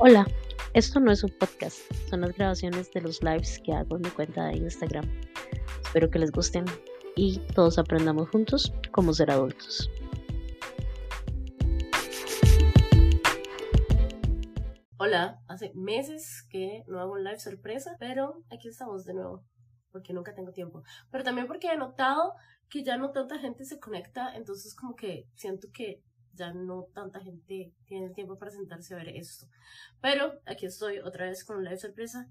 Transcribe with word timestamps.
Hola, 0.00 0.26
esto 0.72 0.98
no 0.98 1.12
es 1.12 1.22
un 1.22 1.30
podcast, 1.38 1.78
son 2.10 2.22
las 2.22 2.36
grabaciones 2.36 2.90
de 2.90 3.00
los 3.00 3.22
lives 3.22 3.60
que 3.60 3.72
hago 3.72 3.94
en 3.94 4.02
mi 4.02 4.10
cuenta 4.10 4.46
de 4.46 4.56
Instagram. 4.56 5.08
Espero 5.84 6.10
que 6.10 6.18
les 6.18 6.32
gusten 6.32 6.64
y 7.14 7.38
todos 7.54 7.78
aprendamos 7.78 8.28
juntos 8.30 8.72
cómo 8.90 9.14
ser 9.14 9.30
adultos. 9.30 9.88
Hola, 14.96 15.40
hace 15.46 15.70
meses 15.76 16.44
que 16.50 16.82
no 16.88 16.98
hago 16.98 17.12
un 17.12 17.22
live 17.22 17.38
sorpresa, 17.38 17.94
pero 18.00 18.42
aquí 18.50 18.66
estamos 18.66 19.04
de 19.04 19.14
nuevo, 19.14 19.44
porque 19.92 20.12
nunca 20.12 20.34
tengo 20.34 20.50
tiempo. 20.50 20.82
Pero 21.12 21.22
también 21.22 21.46
porque 21.46 21.68
he 21.68 21.76
notado 21.76 22.34
que 22.68 22.82
ya 22.82 22.96
no 22.96 23.12
tanta 23.12 23.38
gente 23.38 23.64
se 23.64 23.78
conecta, 23.78 24.34
entonces 24.34 24.74
como 24.74 24.96
que 24.96 25.28
siento 25.36 25.68
que 25.72 26.02
ya 26.34 26.52
no 26.52 26.88
tanta 26.94 27.20
gente 27.20 27.72
tiene 27.86 28.06
el 28.06 28.14
tiempo 28.14 28.38
para 28.38 28.50
sentarse 28.50 28.94
a 28.94 28.98
ver 28.98 29.08
esto. 29.08 29.46
Pero 30.00 30.40
aquí 30.46 30.66
estoy 30.66 30.98
otra 30.98 31.26
vez 31.26 31.44
con 31.44 31.56
un 31.56 31.64
live 31.64 31.78
sorpresa 31.78 32.28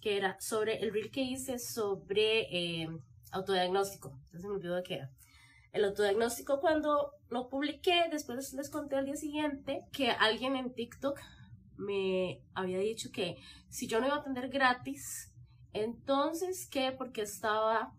que 0.00 0.16
era 0.16 0.40
sobre 0.40 0.78
el 0.80 0.92
reel 0.92 1.10
que 1.10 1.22
hice 1.22 1.58
sobre 1.58 2.42
eh, 2.50 2.88
autodiagnóstico. 3.32 4.10
Entonces 4.10 4.44
me 4.44 4.56
olvidó 4.56 4.76
de 4.76 4.82
qué 4.82 4.94
era. 4.94 5.10
El 5.72 5.84
autodiagnóstico 5.84 6.60
cuando 6.60 7.12
lo 7.28 7.48
publiqué, 7.48 8.04
después 8.10 8.52
les 8.54 8.70
conté 8.70 8.96
al 8.96 9.06
día 9.06 9.16
siguiente 9.16 9.84
que 9.92 10.10
alguien 10.10 10.56
en 10.56 10.74
TikTok 10.74 11.20
me 11.76 12.42
había 12.54 12.78
dicho 12.78 13.10
que 13.12 13.36
si 13.68 13.86
yo 13.86 14.00
no 14.00 14.06
iba 14.06 14.16
a 14.16 14.20
atender 14.20 14.48
gratis, 14.48 15.32
entonces 15.72 16.68
que 16.68 16.92
porque 16.92 17.22
estaba 17.22 17.94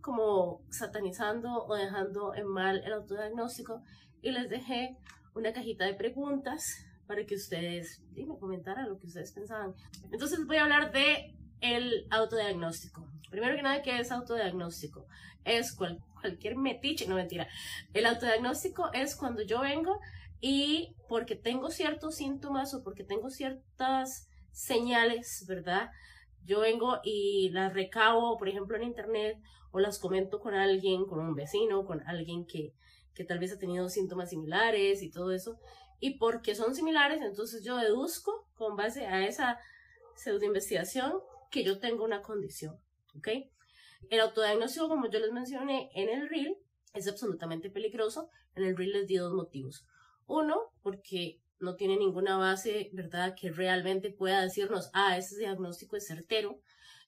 como 0.00 0.62
satanizando 0.70 1.64
o 1.64 1.74
dejando 1.74 2.34
en 2.34 2.46
mal 2.46 2.82
el 2.84 2.92
autodiagnóstico 2.92 3.82
y 4.24 4.32
les 4.32 4.48
dejé 4.48 4.96
una 5.34 5.52
cajita 5.52 5.84
de 5.84 5.94
preguntas 5.94 6.86
para 7.06 7.24
que 7.26 7.34
ustedes 7.34 8.02
me 8.16 8.38
comentaran 8.38 8.88
lo 8.88 8.98
que 8.98 9.06
ustedes 9.06 9.32
pensaban. 9.32 9.74
Entonces 10.10 10.46
voy 10.46 10.56
a 10.56 10.62
hablar 10.62 10.92
de 10.92 11.36
el 11.60 12.06
autodiagnóstico. 12.10 13.06
Primero 13.30 13.54
que 13.54 13.62
nada, 13.62 13.82
¿qué 13.82 13.98
es 13.98 14.10
autodiagnóstico? 14.10 15.06
Es 15.44 15.76
cualquier 15.76 16.56
metiche, 16.56 17.06
no 17.06 17.16
mentira. 17.16 17.46
El 17.92 18.06
autodiagnóstico 18.06 18.90
es 18.94 19.14
cuando 19.14 19.42
yo 19.42 19.60
vengo 19.60 20.00
y 20.40 20.94
porque 21.08 21.36
tengo 21.36 21.70
ciertos 21.70 22.16
síntomas 22.16 22.72
o 22.74 22.82
porque 22.82 23.04
tengo 23.04 23.28
ciertas 23.28 24.28
señales, 24.52 25.44
¿verdad? 25.46 25.90
Yo 26.44 26.60
vengo 26.60 27.00
y 27.04 27.50
las 27.50 27.74
recabo, 27.74 28.38
por 28.38 28.48
ejemplo, 28.48 28.76
en 28.76 28.84
internet 28.84 29.38
o 29.70 29.80
las 29.80 29.98
comento 29.98 30.40
con 30.40 30.54
alguien, 30.54 31.04
con 31.04 31.18
un 31.18 31.34
vecino, 31.34 31.84
con 31.84 32.06
alguien 32.06 32.46
que, 32.46 32.72
que 33.14 33.24
tal 33.24 33.38
vez 33.38 33.52
ha 33.52 33.58
tenido 33.58 33.88
síntomas 33.88 34.30
similares 34.30 35.02
y 35.02 35.10
todo 35.10 35.32
eso. 35.32 35.58
Y 36.00 36.18
porque 36.18 36.54
son 36.54 36.74
similares, 36.74 37.22
entonces 37.22 37.64
yo 37.64 37.76
deduzco 37.76 38.48
con 38.54 38.76
base 38.76 39.06
a 39.06 39.26
esa 39.26 39.58
pseudoinvestigación 40.16 41.20
que 41.50 41.64
yo 41.64 41.78
tengo 41.78 42.04
una 42.04 42.22
condición, 42.22 42.78
¿ok? 43.16 43.28
El 44.10 44.20
autodiagnóstico, 44.20 44.88
como 44.88 45.08
yo 45.08 45.18
les 45.18 45.32
mencioné 45.32 45.90
en 45.94 46.08
el 46.08 46.28
reel, 46.28 46.56
es 46.92 47.08
absolutamente 47.08 47.70
peligroso. 47.70 48.28
En 48.54 48.64
el 48.64 48.76
reel 48.76 48.92
les 48.92 49.06
di 49.06 49.16
dos 49.16 49.32
motivos. 49.32 49.84
Uno, 50.26 50.72
porque 50.82 51.40
no 51.58 51.76
tiene 51.76 51.96
ninguna 51.96 52.36
base, 52.36 52.90
¿verdad?, 52.92 53.34
que 53.38 53.50
realmente 53.50 54.10
pueda 54.10 54.42
decirnos, 54.42 54.90
ah, 54.92 55.16
ese 55.16 55.38
diagnóstico 55.38 55.96
es 55.96 56.06
certero 56.06 56.60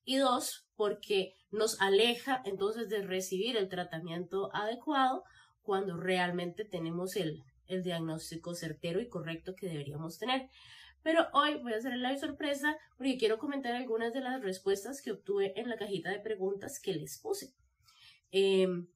y 0.05 0.17
dos, 0.17 0.67
porque 0.77 1.35
nos 1.51 1.81
aleja 1.81 2.43
entonces 2.45 2.89
de 2.89 3.03
recibir 3.03 3.57
el 3.57 3.69
tratamiento 3.69 4.51
adecuado 4.55 5.25
cuando 5.67 5.99
realmente 5.99 6.65
tenemos 6.65 7.17
el, 7.17 7.43
el 7.67 7.83
diagnóstico 7.83 8.55
certero 8.55 9.01
y 9.01 9.09
correcto 9.09 9.55
que 9.55 9.69
deberíamos 9.69 10.19
tener. 10.19 10.49
Pero 11.03 11.29
hoy 11.33 11.57
voy 11.63 11.73
a 11.73 11.77
hacer 11.77 11.97
la 11.97 12.17
sorpresa 12.17 12.77
porque 12.97 13.19
quiero 13.19 13.39
comentar 13.39 13.75
algunas 13.75 14.13
de 14.13 14.21
las 14.21 14.43
respuestas 14.43 15.03
que 15.03 15.13
obtuve 15.13 15.53
en 15.61 15.69
la 15.69 15.77
cajita 15.77 16.11
de 16.11 16.21
preguntas 16.21 16.81
que 16.81 16.95
les 16.95 17.19
puse. 17.19 17.53
Em, 18.31 18.89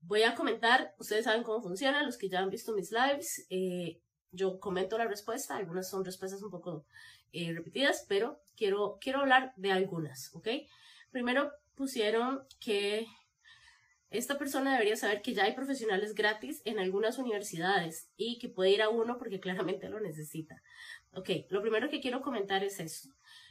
voy 0.00 0.22
a 0.22 0.34
comentar, 0.34 0.94
ustedes 0.98 1.24
saben 1.24 1.42
cómo 1.42 1.62
funciona, 1.62 2.02
los 2.02 2.18
que 2.18 2.28
ya 2.28 2.40
han 2.40 2.50
visto 2.50 2.74
mis 2.74 2.92
lives, 2.92 3.46
eh, 3.50 4.00
yo 4.30 4.60
comento 4.60 4.98
la 4.98 5.06
respuesta, 5.06 5.56
algunas 5.56 5.88
son 5.88 6.04
respuestas 6.04 6.42
un 6.42 6.50
poco 6.50 6.84
eh, 7.32 7.52
repetidas, 7.54 8.04
pero 8.08 8.42
quiero, 8.56 8.98
quiero 9.00 9.20
hablar 9.20 9.52
de 9.56 9.72
algunas, 9.72 10.30
¿ok? 10.34 10.48
Primero 11.10 11.50
pusieron 11.74 12.42
que 12.60 13.06
esta 14.10 14.38
persona 14.38 14.72
debería 14.72 14.96
saber 14.96 15.20
que 15.20 15.34
ya 15.34 15.44
hay 15.44 15.52
profesionales 15.54 16.14
gratis 16.14 16.62
en 16.64 16.78
algunas 16.78 17.18
universidades 17.18 18.10
y 18.16 18.38
que 18.38 18.48
puede 18.48 18.70
ir 18.70 18.82
a 18.82 18.88
uno 18.88 19.18
porque 19.18 19.40
claramente 19.40 19.88
lo 19.88 20.00
necesita. 20.00 20.62
Ok, 21.12 21.30
lo 21.50 21.60
primero 21.60 21.88
que 21.88 22.00
quiero 22.00 22.22
comentar 22.22 22.64
es 22.64 22.80
esto. 22.80 23.10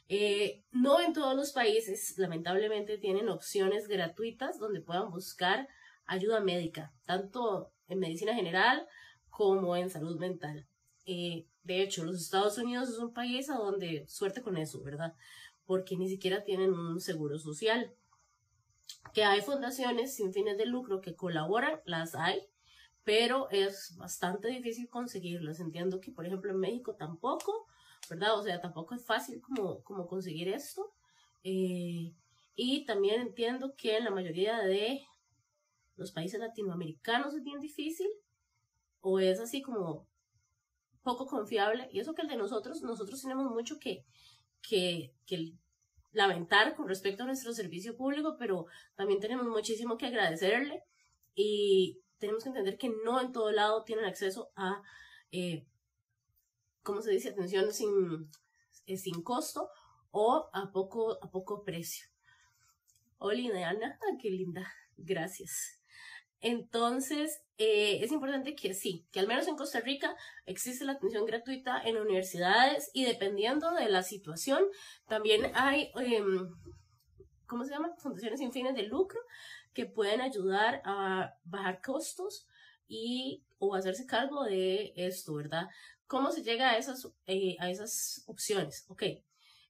Eh, 0.09 0.63
no 0.71 1.01
en 1.01 1.13
todos 1.13 1.35
los 1.35 1.51
países, 1.51 2.17
lamentablemente, 2.17 2.97
tienen 2.97 3.29
opciones 3.29 3.87
gratuitas 3.87 4.57
donde 4.57 4.81
puedan 4.81 5.11
buscar 5.11 5.67
ayuda 6.05 6.39
médica, 6.39 6.93
tanto 7.05 7.73
en 7.89 7.99
medicina 7.99 8.33
general 8.33 8.87
como 9.29 9.75
en 9.75 9.89
salud 9.89 10.17
mental. 10.17 10.67
Eh, 11.05 11.45
de 11.63 11.81
hecho, 11.81 12.05
los 12.05 12.21
Estados 12.21 12.57
Unidos 12.57 12.89
es 12.89 12.97
un 12.97 13.13
país 13.13 13.49
a 13.49 13.55
donde 13.55 14.05
suerte 14.07 14.41
con 14.41 14.57
eso, 14.57 14.81
¿verdad? 14.81 15.13
Porque 15.65 15.97
ni 15.97 16.07
siquiera 16.09 16.43
tienen 16.43 16.71
un 16.73 17.01
seguro 17.01 17.37
social. 17.37 17.93
Que 19.13 19.23
hay 19.23 19.41
fundaciones 19.41 20.15
sin 20.15 20.33
fines 20.33 20.57
de 20.57 20.65
lucro 20.65 21.01
que 21.01 21.15
colaboran, 21.15 21.79
las 21.85 22.15
hay, 22.15 22.47
pero 23.03 23.49
es 23.51 23.95
bastante 23.97 24.47
difícil 24.49 24.89
conseguirlas. 24.89 25.59
Entiendo 25.59 25.99
que, 25.99 26.11
por 26.11 26.25
ejemplo, 26.25 26.51
en 26.51 26.59
México 26.59 26.95
tampoco, 26.95 27.67
¿verdad? 28.09 28.37
O 28.37 28.43
sea, 28.43 28.59
tampoco 28.59 28.95
es 28.95 29.05
fácil 29.05 29.41
como, 29.41 29.81
como 29.83 30.07
conseguir 30.07 30.49
esto. 30.49 30.93
Eh, 31.43 32.13
y 32.55 32.85
también 32.85 33.21
entiendo 33.21 33.75
que 33.75 33.97
en 33.97 34.03
la 34.03 34.11
mayoría 34.11 34.59
de 34.61 35.05
los 35.95 36.11
países 36.11 36.39
latinoamericanos 36.39 37.33
es 37.33 37.43
bien 37.43 37.59
difícil, 37.59 38.07
o 39.01 39.19
es 39.19 39.39
así 39.39 39.61
como 39.61 40.07
poco 41.03 41.27
confiable. 41.27 41.87
Y 41.91 41.99
eso 41.99 42.13
que 42.13 42.23
el 42.23 42.27
de 42.27 42.35
nosotros, 42.35 42.81
nosotros 42.81 43.21
tenemos 43.21 43.49
mucho 43.51 43.79
que, 43.79 44.03
que, 44.61 45.13
que 45.25 45.53
lamentar 46.11 46.75
con 46.75 46.87
respecto 46.87 47.23
a 47.23 47.25
nuestro 47.25 47.53
servicio 47.53 47.95
público, 47.95 48.35
pero 48.39 48.65
también 48.95 49.19
tenemos 49.19 49.47
muchísimo 49.47 49.97
que 49.97 50.07
agradecerle 50.07 50.83
y 51.35 52.01
tenemos 52.17 52.43
que 52.43 52.49
entender 52.49 52.77
que 52.77 52.89
no 53.03 53.21
en 53.21 53.31
todo 53.31 53.51
lado 53.51 53.83
tienen 53.83 54.05
acceso 54.05 54.51
a, 54.55 54.81
eh, 55.31 55.65
¿cómo 56.83 57.01
se 57.01 57.11
dice?, 57.11 57.29
atención 57.29 57.71
sin, 57.73 58.29
eh, 58.85 58.97
sin 58.97 59.21
costo 59.21 59.69
o 60.11 60.49
a 60.53 60.71
poco, 60.71 61.23
a 61.23 61.29
poco 61.29 61.63
precio. 61.63 62.07
Hola, 63.19 63.69
Ana, 63.69 63.99
qué 64.21 64.29
linda, 64.29 64.71
gracias. 64.95 65.76
Entonces, 66.41 67.41
eh, 67.57 67.99
es 68.03 68.11
importante 68.11 68.55
que 68.55 68.73
sí, 68.73 69.07
que 69.11 69.19
al 69.19 69.27
menos 69.27 69.47
en 69.47 69.55
Costa 69.55 69.79
Rica 69.79 70.15
existe 70.45 70.85
la 70.85 70.93
atención 70.93 71.25
gratuita 71.25 71.81
en 71.83 71.97
universidades 71.97 72.91
y 72.93 73.05
dependiendo 73.05 73.71
de 73.71 73.89
la 73.89 74.03
situación, 74.03 74.63
también 75.07 75.51
hay, 75.55 75.91
em, 75.95 76.49
¿cómo 77.47 77.65
se 77.65 77.71
llama? 77.71 77.95
Fundaciones 77.97 78.39
sin 78.39 78.51
fines 78.51 78.75
de 78.75 78.83
lucro 78.83 79.19
que 79.73 79.85
pueden 79.85 80.21
ayudar 80.21 80.81
a 80.85 81.33
bajar 81.43 81.81
costos 81.81 82.45
y 82.87 83.43
o 83.59 83.73
hacerse 83.75 84.05
cargo 84.05 84.43
de 84.43 84.93
esto, 84.95 85.33
¿verdad? 85.33 85.67
¿Cómo 86.05 86.31
se 86.31 86.43
llega 86.43 86.69
a 86.69 86.77
esas, 86.77 87.07
eh, 87.25 87.57
a 87.59 87.69
esas 87.69 88.23
opciones? 88.27 88.85
Ok, 88.87 89.03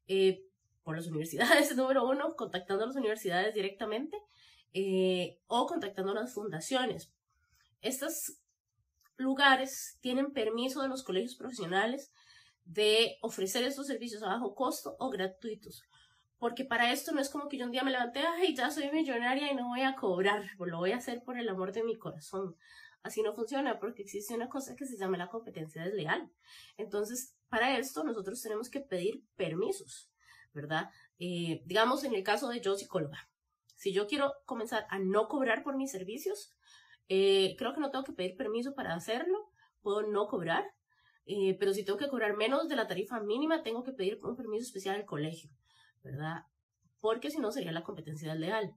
eh, 0.07 0.43
por 0.83 0.95
las 0.97 1.07
universidades, 1.07 1.75
número 1.77 2.07
uno, 2.07 2.35
contactando 2.35 2.83
a 2.83 2.87
las 2.87 2.95
universidades 2.95 3.53
directamente 3.53 4.17
eh, 4.73 5.39
o 5.47 5.65
contactando 5.67 6.11
a 6.11 6.15
las 6.15 6.33
fundaciones. 6.33 7.11
Estos 7.81 8.37
lugares 9.17 9.97
tienen 10.01 10.31
permiso 10.31 10.81
de 10.81 10.89
los 10.89 11.03
colegios 11.03 11.35
profesionales 11.35 12.11
de 12.65 13.17
ofrecer 13.21 13.63
estos 13.63 13.87
servicios 13.87 14.23
a 14.23 14.27
bajo 14.27 14.53
costo 14.55 14.95
o 14.99 15.09
gratuitos. 15.09 15.83
Porque 16.37 16.65
para 16.65 16.91
esto 16.91 17.11
no 17.13 17.19
es 17.19 17.29
como 17.29 17.47
que 17.47 17.57
yo 17.57 17.65
un 17.65 17.71
día 17.71 17.83
me 17.83 17.91
levanté, 17.91 18.19
ay, 18.19 18.55
ya 18.55 18.69
soy 18.69 18.91
millonaria 18.91 19.51
y 19.51 19.55
no 19.55 19.69
voy 19.69 19.81
a 19.81 19.95
cobrar, 19.95 20.43
lo 20.59 20.77
voy 20.77 20.91
a 20.91 20.97
hacer 20.97 21.23
por 21.23 21.37
el 21.39 21.49
amor 21.49 21.71
de 21.71 21.83
mi 21.83 21.97
corazón. 21.97 22.55
Así 23.03 23.21
no 23.21 23.33
funciona 23.33 23.79
porque 23.79 24.03
existe 24.03 24.35
una 24.35 24.49
cosa 24.49 24.75
que 24.75 24.85
se 24.85 24.97
llama 24.97 25.17
la 25.17 25.29
competencia 25.29 25.83
desleal. 25.83 26.29
Entonces, 26.77 27.35
para 27.49 27.77
esto 27.77 28.03
nosotros 28.03 28.41
tenemos 28.41 28.69
que 28.69 28.81
pedir 28.81 29.23
permisos, 29.35 30.11
¿verdad? 30.53 30.89
Eh, 31.17 31.63
digamos 31.65 32.03
en 32.03 32.13
el 32.13 32.23
caso 32.23 32.49
de 32.49 32.59
yo 32.59 32.75
psicóloga. 32.75 33.29
Si 33.77 33.93
yo 33.93 34.07
quiero 34.07 34.33
comenzar 34.45 34.87
a 34.89 34.97
no 34.97 35.27
cobrar 35.27 35.63
por 35.63 35.77
mis 35.77 35.91
servicios, 35.91 36.51
eh, 37.09 37.55
creo 37.57 37.73
que 37.73 37.79
no 37.79 37.91
tengo 37.91 38.03
que 38.03 38.11
pedir 38.11 38.35
permiso 38.35 38.73
para 38.73 38.95
hacerlo, 38.95 39.51
puedo 39.81 40.01
no 40.01 40.27
cobrar, 40.27 40.65
eh, 41.27 41.55
pero 41.59 41.73
si 41.73 41.85
tengo 41.85 41.99
que 41.99 42.09
cobrar 42.09 42.35
menos 42.35 42.67
de 42.67 42.75
la 42.75 42.87
tarifa 42.87 43.19
mínima, 43.19 43.61
tengo 43.61 43.83
que 43.83 43.93
pedir 43.93 44.19
un 44.23 44.35
permiso 44.35 44.65
especial 44.65 44.95
al 44.95 45.05
colegio, 45.05 45.51
¿verdad? 46.03 46.45
Porque 46.99 47.29
si 47.29 47.37
no 47.37 47.51
sería 47.51 47.71
la 47.71 47.83
competencia 47.83 48.33
leal. 48.33 48.75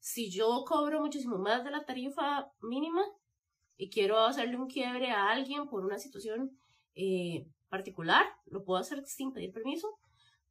Si 0.00 0.28
yo 0.30 0.64
cobro 0.66 1.00
muchísimo 1.00 1.38
más 1.38 1.62
de 1.62 1.70
la 1.70 1.84
tarifa 1.84 2.50
mínima 2.60 3.04
y 3.76 3.90
quiero 3.90 4.18
hacerle 4.18 4.56
un 4.56 4.66
quiebre 4.66 5.12
a 5.12 5.30
alguien 5.30 5.68
por 5.68 5.84
una 5.84 5.98
situación 5.98 6.58
eh, 6.96 7.46
particular, 7.68 8.26
lo 8.46 8.64
puedo 8.64 8.80
hacer 8.80 9.06
sin 9.06 9.32
pedir 9.32 9.52
permiso, 9.52 10.00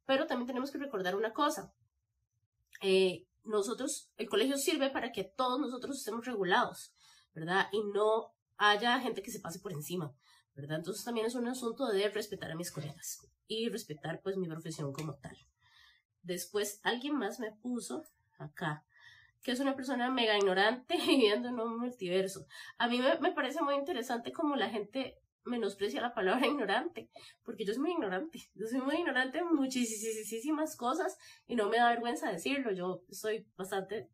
pero 0.06 0.26
también 0.26 0.46
tenemos 0.46 0.70
que 0.70 0.78
recordar 0.78 1.14
una 1.14 1.34
cosa. 1.34 1.74
Eh, 2.80 3.26
nosotros, 3.44 4.10
el 4.16 4.28
colegio 4.28 4.56
sirve 4.56 4.90
para 4.90 5.12
que 5.12 5.24
todos 5.24 5.60
nosotros 5.60 5.98
estemos 5.98 6.24
regulados, 6.26 6.94
¿verdad? 7.34 7.68
Y 7.72 7.82
no 7.92 8.34
haya 8.56 9.00
gente 9.00 9.22
que 9.22 9.30
se 9.30 9.40
pase 9.40 9.58
por 9.58 9.72
encima, 9.72 10.14
¿verdad? 10.54 10.78
Entonces 10.78 11.04
también 11.04 11.26
es 11.26 11.34
un 11.34 11.48
asunto 11.48 11.86
de 11.86 12.08
respetar 12.08 12.50
a 12.50 12.56
mis 12.56 12.70
colegas 12.70 13.18
y 13.46 13.68
respetar 13.68 14.20
pues 14.22 14.36
mi 14.36 14.46
profesión 14.46 14.92
como 14.92 15.14
tal. 15.16 15.36
Después 16.22 16.80
alguien 16.84 17.16
más 17.16 17.40
me 17.40 17.52
puso 17.52 18.04
acá 18.38 18.84
que 19.42 19.50
es 19.50 19.60
una 19.60 19.74
persona 19.74 20.10
mega 20.10 20.36
ignorante 20.36 20.96
viviendo 21.06 21.48
en 21.48 21.58
un 21.60 21.78
multiverso. 21.78 22.46
A 22.78 22.88
mí 22.88 22.98
me, 23.00 23.18
me 23.18 23.32
parece 23.32 23.62
muy 23.62 23.74
interesante 23.74 24.32
como 24.32 24.56
la 24.56 24.70
gente 24.70 25.20
menosprecia 25.44 26.00
la 26.00 26.14
palabra 26.14 26.46
ignorante, 26.46 27.08
porque 27.42 27.64
yo 27.64 27.72
soy 27.72 27.82
muy 27.82 27.92
ignorante, 27.92 28.50
yo 28.54 28.66
soy 28.66 28.80
muy 28.80 28.96
ignorante 28.96 29.38
en 29.38 29.54
muchísimas 29.54 30.76
cosas 30.76 31.18
y 31.46 31.56
no 31.56 31.68
me 31.68 31.78
da 31.78 31.90
vergüenza 31.90 32.30
decirlo, 32.30 32.72
yo 32.72 33.02
soy 33.10 33.46
bastante 33.56 34.08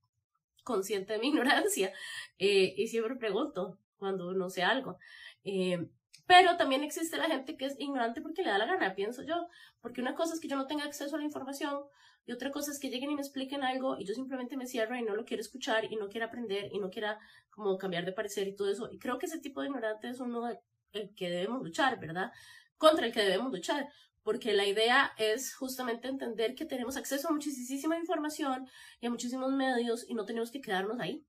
consciente 0.65 1.15
de 1.15 1.19
mi 1.19 1.29
ignorancia 1.33 1.93
eh, 2.39 2.75
y 2.77 2.87
siempre 2.89 3.17
pregunto 3.17 3.79
cuando 3.97 4.33
no 4.33 4.49
sé 4.49 4.63
algo. 4.63 4.99
Eh, 5.45 5.89
pero 6.27 6.59
también 6.59 6.85
existe 6.85 7.17
la 7.17 7.25
gente 7.25 7.57
que 7.57 7.65
es 7.65 7.81
ignorante 7.81 8.21
porque 8.21 8.43
le 8.43 8.51
da 8.51 8.59
la 8.59 8.67
gana, 8.67 8.95
pienso 8.95 9.23
yo, 9.23 9.49
porque 9.81 10.03
una 10.03 10.15
cosa 10.15 10.35
es 10.35 10.41
que 10.41 10.49
yo 10.49 10.57
no 10.57 10.67
tenga 10.67 10.85
acceso 10.85 11.17
a 11.17 11.19
la 11.19 11.25
información 11.25 11.85
y 12.27 12.33
otra 12.33 12.51
cosa 12.51 12.71
es 12.71 12.79
que 12.79 12.91
lleguen 12.91 13.11
y 13.11 13.15
me 13.15 13.23
expliquen 13.23 13.65
algo 13.65 13.99
y 13.99 14.05
yo 14.05 14.13
simplemente 14.13 14.55
me 14.59 14.67
cierro 14.67 14.95
y 14.95 15.03
no 15.03 15.17
lo 15.17 15.25
quiero 15.25 15.41
escuchar 15.41 15.91
y 15.91 15.97
no 15.97 16.11
quiero 16.11 16.27
aprender 16.27 16.69
y 16.71 16.79
no 16.79 16.91
quiera 16.91 17.19
como 17.49 17.79
cambiar 17.79 18.05
de 18.05 18.13
parecer 18.13 18.47
y 18.47 18.55
todo 18.55 18.71
eso. 18.71 18.91
Y 18.93 18.99
creo 18.99 19.19
que 19.19 19.25
ese 19.25 19.41
tipo 19.41 19.63
de 19.63 19.69
ignorante 19.69 20.11
es 20.11 20.21
uno 20.21 20.45
de 20.45 20.61
el 20.93 21.15
que 21.15 21.31
debemos 21.31 21.63
luchar, 21.63 21.99
¿verdad? 21.99 22.33
Contra 22.77 23.07
el 23.07 23.13
que 23.13 23.23
debemos 23.23 23.53
luchar, 23.53 23.89
porque 24.23 24.53
la 24.53 24.67
idea 24.67 25.13
es 25.17 25.55
justamente 25.55 26.09
entender 26.09 26.55
que 26.55 26.65
tenemos 26.65 26.97
acceso 26.97 27.29
a 27.29 27.33
muchísima 27.33 27.97
información 27.97 28.69
y 29.01 29.07
a 29.07 29.11
muchísimos 29.11 29.53
medios 29.53 30.05
y 30.09 30.15
no 30.15 30.25
tenemos 30.25 30.51
que 30.51 30.61
quedarnos 30.61 31.01
ahí, 31.01 31.25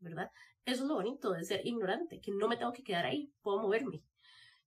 ¿verdad? 0.00 0.30
Eso 0.64 0.82
es 0.82 0.88
lo 0.88 0.94
bonito 0.94 1.32
de 1.32 1.44
ser 1.44 1.66
ignorante, 1.66 2.20
que 2.20 2.30
no 2.30 2.48
me 2.48 2.56
tengo 2.56 2.72
que 2.72 2.84
quedar 2.84 3.06
ahí, 3.06 3.32
puedo 3.42 3.60
moverme. 3.60 4.02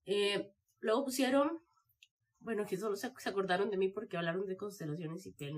Eh, 0.05 0.51
luego 0.79 1.05
pusieron, 1.05 1.61
bueno, 2.39 2.65
que 2.65 2.77
solo 2.77 2.95
se, 2.95 3.07
acordaron 3.07 3.69
de 3.69 3.77
mí 3.77 3.89
porque 3.89 4.17
hablaron 4.17 4.45
de 4.45 4.57
constelaciones 4.57 5.25
y 5.25 5.31
piel 5.31 5.55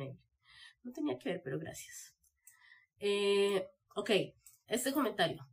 No 0.83 0.91
tenía 0.91 1.17
que 1.17 1.29
ver, 1.29 1.41
pero 1.43 1.59
gracias. 1.59 2.15
Eh, 2.99 3.67
ok, 3.95 4.11
este 4.67 4.93
comentario. 4.93 5.47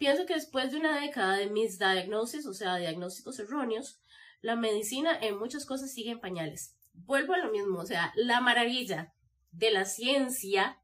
Pienso 0.00 0.24
que 0.24 0.32
después 0.32 0.72
de 0.72 0.78
una 0.78 0.98
década 0.98 1.36
de 1.36 1.50
misdiagnosis, 1.50 2.46
o 2.46 2.54
sea, 2.54 2.78
diagnósticos 2.78 3.38
erróneos, 3.38 4.00
la 4.40 4.56
medicina 4.56 5.14
en 5.20 5.38
muchas 5.38 5.66
cosas 5.66 5.92
sigue 5.92 6.12
en 6.12 6.20
pañales. 6.20 6.74
Vuelvo 6.94 7.34
a 7.34 7.38
lo 7.38 7.52
mismo, 7.52 7.80
o 7.80 7.84
sea, 7.84 8.10
la 8.16 8.40
maravilla 8.40 9.12
de 9.50 9.70
la 9.70 9.84
ciencia 9.84 10.80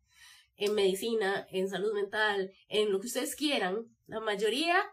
en 0.57 0.75
medicina, 0.75 1.47
en 1.51 1.67
salud 1.71 1.95
mental, 1.95 2.53
en 2.69 2.93
lo 2.93 3.01
que 3.01 3.07
ustedes 3.07 3.35
quieran, 3.37 3.87
la 4.07 4.21
mayoría 4.21 4.85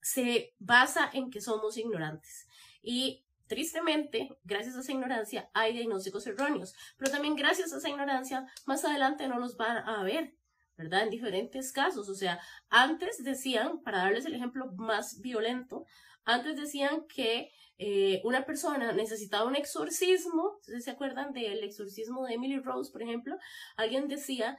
se 0.00 0.54
basa 0.60 1.10
en 1.12 1.28
que 1.32 1.40
somos 1.40 1.76
ignorantes. 1.78 2.46
Y 2.80 3.24
tristemente, 3.48 4.38
gracias 4.44 4.76
a 4.76 4.82
esa 4.82 4.92
ignorancia, 4.92 5.50
hay 5.52 5.72
diagnósticos 5.72 6.28
erróneos. 6.28 6.76
Pero 6.96 7.10
también 7.10 7.34
gracias 7.34 7.72
a 7.72 7.78
esa 7.78 7.88
ignorancia, 7.88 8.46
más 8.66 8.84
adelante 8.84 9.26
no 9.26 9.40
los 9.40 9.56
van 9.56 9.78
a 9.78 10.04
ver. 10.04 10.35
¿Verdad? 10.76 11.02
En 11.02 11.10
diferentes 11.10 11.72
casos. 11.72 12.08
O 12.08 12.14
sea, 12.14 12.40
antes 12.68 13.22
decían, 13.24 13.80
para 13.82 13.98
darles 13.98 14.26
el 14.26 14.34
ejemplo 14.34 14.66
más 14.76 15.20
violento, 15.20 15.84
antes 16.24 16.56
decían 16.56 17.06
que 17.06 17.50
eh, 17.78 18.20
una 18.24 18.44
persona 18.44 18.92
necesitaba 18.92 19.46
un 19.46 19.56
exorcismo. 19.56 20.58
¿Se 20.62 20.90
acuerdan 20.90 21.32
del 21.32 21.62
exorcismo 21.64 22.24
de 22.24 22.34
Emily 22.34 22.58
Rose, 22.58 22.90
por 22.90 23.02
ejemplo? 23.02 23.36
Alguien 23.76 24.08
decía, 24.08 24.58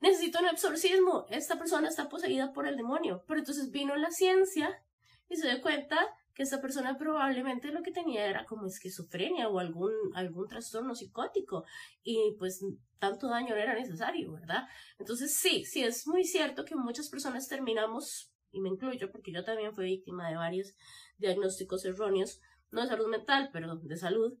necesito 0.00 0.40
un 0.40 0.48
exorcismo, 0.48 1.26
esta 1.30 1.58
persona 1.58 1.88
está 1.88 2.08
poseída 2.08 2.52
por 2.52 2.66
el 2.66 2.76
demonio. 2.76 3.24
Pero 3.26 3.40
entonces 3.40 3.70
vino 3.70 3.96
la 3.96 4.10
ciencia 4.10 4.82
y 5.28 5.36
se 5.36 5.48
dio 5.48 5.60
cuenta 5.62 5.98
que 6.40 6.44
esta 6.44 6.62
persona 6.62 6.96
probablemente 6.96 7.70
lo 7.70 7.82
que 7.82 7.92
tenía 7.92 8.24
era 8.24 8.46
como 8.46 8.66
esquizofrenia 8.66 9.50
o 9.50 9.58
algún, 9.58 9.92
algún 10.14 10.48
trastorno 10.48 10.94
psicótico 10.94 11.66
y 12.02 12.34
pues 12.38 12.64
tanto 12.98 13.28
daño 13.28 13.50
no 13.50 13.60
era 13.60 13.74
necesario, 13.74 14.32
¿verdad? 14.32 14.66
Entonces 14.98 15.34
sí, 15.36 15.66
sí 15.66 15.82
es 15.82 16.06
muy 16.06 16.24
cierto 16.24 16.64
que 16.64 16.74
muchas 16.74 17.10
personas 17.10 17.46
terminamos, 17.46 18.32
y 18.52 18.60
me 18.62 18.70
incluyo 18.70 19.12
porque 19.12 19.32
yo 19.32 19.44
también 19.44 19.74
fui 19.74 19.84
víctima 19.84 20.30
de 20.30 20.36
varios 20.36 20.72
diagnósticos 21.18 21.84
erróneos, 21.84 22.40
no 22.70 22.80
de 22.80 22.88
salud 22.88 23.08
mental, 23.08 23.50
pero 23.52 23.76
de 23.76 23.96
salud. 23.98 24.32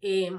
Eh, 0.00 0.32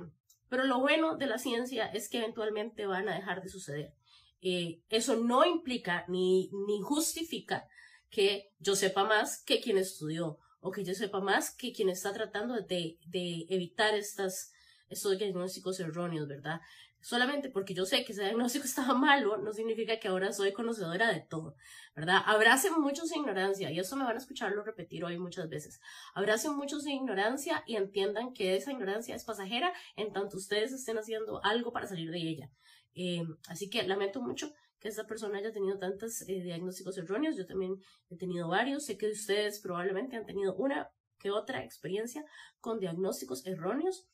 pero 0.49 0.65
lo 0.65 0.81
bueno 0.81 1.15
de 1.15 1.27
la 1.27 1.37
ciencia 1.37 1.85
es 1.85 2.09
que 2.09 2.17
eventualmente 2.17 2.87
van 2.87 3.07
a 3.07 3.15
dejar 3.15 3.41
de 3.41 3.47
suceder. 3.47 3.93
Eh, 4.41 4.81
eso 4.89 5.15
no 5.15 5.45
implica 5.45 6.03
ni, 6.09 6.49
ni 6.67 6.81
justifica 6.81 7.69
que 8.09 8.51
yo 8.59 8.75
sepa 8.75 9.05
más 9.05 9.41
que 9.45 9.61
quien 9.61 9.77
estudió 9.77 10.39
o 10.65 10.71
que 10.71 10.83
yo 10.83 10.95
sepa 10.95 11.19
más 11.19 11.51
que 11.51 11.71
quien 11.71 11.89
está 11.89 12.11
tratando 12.11 12.55
de, 12.55 12.97
de 13.05 13.45
evitar 13.49 13.93
estas, 13.93 14.51
estos 14.89 15.15
diagnósticos 15.19 15.79
erróneos, 15.79 16.27
¿verdad? 16.27 16.59
Solamente 16.99 17.49
porque 17.49 17.75
yo 17.75 17.85
sé 17.85 18.03
que 18.03 18.13
ese 18.13 18.23
diagnóstico 18.23 18.65
estaba 18.65 18.95
malo, 18.95 19.37
no 19.37 19.53
significa 19.53 19.99
que 19.99 20.07
ahora 20.07 20.33
soy 20.33 20.53
conocedora 20.53 21.13
de 21.13 21.19
todo, 21.19 21.55
¿verdad? 21.95 22.17
Abracen 22.25 22.73
mucho 22.81 23.05
su 23.05 23.13
ignorancia, 23.13 23.69
y 23.69 23.77
eso 23.77 23.95
me 23.95 24.05
van 24.05 24.15
a 24.15 24.17
escucharlo 24.17 24.63
repetir 24.63 25.05
hoy 25.05 25.19
muchas 25.19 25.47
veces. 25.49 25.79
Abracen 26.15 26.55
mucho 26.55 26.79
su 26.79 26.89
ignorancia 26.89 27.63
y 27.67 27.75
entiendan 27.75 28.33
que 28.33 28.55
esa 28.55 28.71
ignorancia 28.71 29.13
es 29.13 29.23
pasajera 29.23 29.71
en 29.95 30.13
tanto 30.13 30.35
ustedes 30.35 30.71
estén 30.71 30.97
haciendo 30.97 31.45
algo 31.45 31.73
para 31.73 31.85
salir 31.85 32.09
de 32.09 32.17
ella. 32.17 32.49
Eh, 32.95 33.21
así 33.49 33.69
que 33.69 33.83
lamento 33.83 34.19
mucho 34.19 34.51
que 34.85 34.89
esta 34.89 35.07
persona 35.07 35.39
haya 35.39 35.51
tenido 35.51 35.79
tantos 35.79 36.21
eh, 36.27 36.43
diagnósticos 36.43 36.95
erróneos. 36.99 37.35
Yo 37.35 37.47
también 37.47 37.81
he 38.11 38.17
tenido 38.17 38.47
varios. 38.47 38.85
Sé 38.85 38.99
que 38.99 39.09
ustedes 39.09 39.59
probablemente 39.59 40.15
han 40.15 40.27
tenido 40.27 40.53
una 40.57 40.91
que 41.17 41.31
otra 41.31 41.63
experiencia 41.63 42.23
con 42.59 42.79
diagnósticos 42.79 43.47
erróneos. 43.47 44.05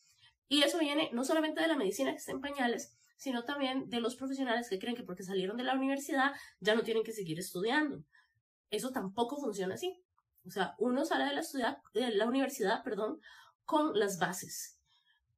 Y 0.47 0.63
eso 0.63 0.79
viene 0.79 1.09
no 1.12 1.25
solamente 1.25 1.59
de 1.59 1.68
la 1.68 1.75
medicina 1.75 2.12
que 2.12 2.19
está 2.19 2.31
en 2.31 2.39
pañales, 2.39 2.95
sino 3.18 3.44
también 3.44 3.89
de 3.89 4.00
los 4.00 4.15
profesionales 4.15 4.69
que 4.69 4.79
creen 4.79 4.95
que 4.95 5.03
porque 5.03 5.23
salieron 5.23 5.57
de 5.57 5.65
la 5.65 5.75
universidad 5.75 6.31
ya 6.62 6.73
no 6.73 6.83
tienen 6.83 7.03
que 7.03 7.12
seguir 7.12 7.38
estudiando. 7.38 8.06
Eso 8.69 8.91
tampoco 8.91 9.41
funciona 9.41 9.73
así. 9.73 10.01
O 10.45 10.51
sea, 10.51 10.75
uno 10.77 11.03
sale 11.03 11.25
de 11.25 11.33
la, 11.35 11.81
de 11.94 12.12
la 12.12 12.25
universidad 12.27 12.81
perdón, 12.81 13.19
con 13.66 13.99
las 13.99 14.19
bases. 14.19 14.80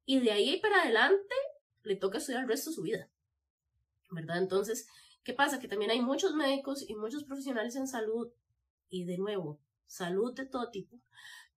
Y 0.04 0.20
de 0.20 0.30
ahí 0.30 0.60
para 0.60 0.82
adelante 0.82 1.34
le 1.82 1.96
toca 1.96 2.18
estudiar 2.18 2.42
el 2.42 2.48
resto 2.48 2.70
de 2.70 2.76
su 2.76 2.82
vida. 2.82 3.10
¿Verdad? 4.10 4.38
Entonces, 4.38 4.86
¿Qué 5.24 5.32
pasa? 5.32 5.58
Que 5.58 5.68
también 5.68 5.90
hay 5.90 6.00
muchos 6.00 6.34
médicos 6.34 6.84
y 6.88 6.94
muchos 6.94 7.24
profesionales 7.24 7.74
en 7.76 7.88
salud, 7.88 8.30
y 8.90 9.04
de 9.04 9.16
nuevo, 9.16 9.58
salud 9.86 10.34
de 10.34 10.46
todo 10.46 10.70
tipo, 10.70 11.00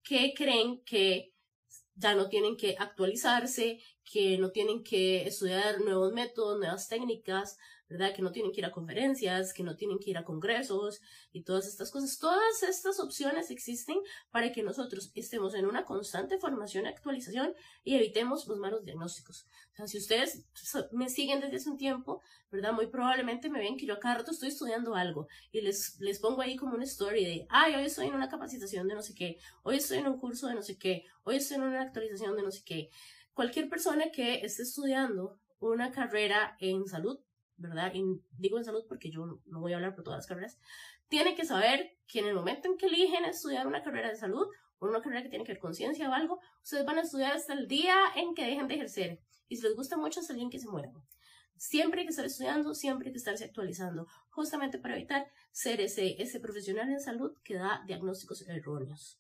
que 0.02 0.34
creen 0.34 0.82
que 0.86 1.34
ya 1.96 2.16
no 2.16 2.30
tienen 2.30 2.56
que 2.56 2.76
actualizarse, 2.80 3.80
que 4.04 4.38
no 4.38 4.52
tienen 4.52 4.84
que 4.84 5.28
estudiar 5.28 5.82
nuevos 5.82 6.14
métodos, 6.14 6.58
nuevas 6.58 6.88
técnicas, 6.88 7.58
¿verdad? 7.90 8.14
Que 8.14 8.22
no 8.22 8.32
tienen 8.32 8.52
que 8.52 8.62
ir 8.62 8.66
a 8.66 8.72
conferencias, 8.72 9.54
que 9.54 9.64
no 9.64 9.76
tienen 9.76 10.00
que 10.00 10.10
ir 10.10 10.18
a 10.18 10.24
congresos 10.24 11.02
y 11.32 11.44
todas 11.44 11.68
estas 11.68 11.92
cosas. 11.92 12.18
Todas 12.20 12.64
estas 12.64 13.00
opciones 13.00 13.50
existen 13.50 13.98
para 14.32 14.52
que 14.52 14.64
nosotros 14.64 15.12
estemos 15.16 15.54
en 15.54 15.66
una 15.66 15.86
constante 15.86 16.38
formación 16.38 16.86
y 16.86 16.90
actualización 16.90 17.54
y 17.84 17.96
evitemos 17.96 18.48
los 18.48 18.58
malos 18.58 18.84
diagnósticos. 18.84 19.48
O 19.72 19.76
sea, 19.76 19.88
si 19.88 19.98
ustedes 19.98 20.46
me 20.92 21.10
siguen 21.10 21.40
desde 21.40 21.58
hace 21.58 21.70
un 21.70 21.78
tiempo, 21.78 22.22
¿verdad? 22.52 22.74
Muy 22.74 22.88
probablemente 22.88 23.50
me 23.50 23.60
ven 23.60 23.78
que 23.78 23.86
yo 23.86 23.94
acá 23.94 24.16
rato 24.16 24.32
estoy 24.32 24.50
estudiando 24.50 24.96
algo 24.96 25.28
y 25.52 25.62
les, 25.62 26.00
les 26.00 26.20
pongo 26.20 26.42
ahí 26.42 26.56
como 26.56 26.76
una 26.76 26.84
story 26.84 27.26
de, 27.26 27.48
ay, 27.50 27.76
hoy 27.76 27.86
estoy 27.86 28.08
en 28.08 28.16
una 28.16 28.30
capacitación 28.30 28.88
de 28.88 28.96
no 28.96 29.02
sé 29.02 29.14
qué, 29.14 29.38
hoy 29.64 29.78
estoy 29.78 30.00
en 30.00 30.08
un 30.08 30.18
curso 30.18 30.48
de 30.48 30.56
no 30.56 30.62
sé 30.62 30.78
qué, 30.78 31.04
hoy 31.24 31.38
estoy 31.38 31.58
en 31.58 31.64
una 31.64 31.82
actualización 31.82 32.36
de 32.36 32.44
no 32.44 32.52
sé 32.52 32.64
qué. 32.66 32.90
Cualquier 33.34 33.70
persona 33.70 34.06
que 34.12 34.42
esté 34.46 34.64
estudiando 34.64 35.40
una 35.60 35.92
carrera 35.92 36.56
en 36.60 36.86
salud 36.86 37.20
¿verdad? 37.58 37.92
Y 37.94 38.04
digo 38.38 38.58
en 38.58 38.66
salud 38.66 38.86
porque 38.88 39.10
yo 39.10 39.40
no 39.46 39.60
voy 39.60 39.74
a 39.74 39.76
hablar 39.76 39.96
por 39.96 40.04
todas 40.04 40.20
las 40.20 40.28
carreras, 40.28 40.58
tiene 41.08 41.36
que 41.36 41.46
saber 41.46 41.98
que 42.08 42.20
en 42.20 42.28
el 42.28 42.36
momento 42.36 42.70
en 42.70 42.78
que 42.78 42.88
eligen 42.88 43.26
estudiar 43.26 43.68
una 43.68 43.84
carrera 43.84 44.10
de 44.10 44.16
salud 44.16 44.48
o 44.80 44.88
una 44.88 45.02
carrera 45.02 45.24
que 45.24 45.30
tiene 45.30 45.46
que 45.46 45.54
ver 45.54 45.62
con 45.62 45.74
ciencia 45.74 46.10
o 46.10 46.14
algo, 46.14 46.40
ustedes 46.62 46.86
van 46.86 46.98
a 46.98 47.02
estudiar 47.02 47.34
hasta 47.34 47.54
el 47.54 47.68
día 47.68 47.96
en 48.16 48.36
que 48.36 48.46
dejen 48.46 48.68
de 48.68 48.76
ejercer. 48.76 49.20
Y 49.50 49.58
si 49.58 49.64
les 49.64 49.76
gusta 49.76 49.98
mucho, 49.98 50.20
hasta 50.20 50.34
el 50.34 50.50
que 50.50 50.60
se 50.60 50.68
mueran. 50.68 50.94
Siempre 51.56 52.02
hay 52.02 52.06
que 52.06 52.12
estar 52.12 52.26
estudiando, 52.26 52.76
siempre 52.76 53.08
hay 53.08 53.14
que 53.14 53.18
estarse 53.18 53.46
actualizando, 53.46 54.08
justamente 54.30 54.78
para 54.78 54.96
evitar 54.96 55.28
ser 55.52 55.82
ese, 55.82 56.22
ese 56.22 56.40
profesional 56.40 56.90
en 56.90 57.00
salud 57.00 57.36
que 57.44 57.56
da 57.56 57.84
diagnósticos 57.88 58.48
erróneos. 58.48 59.20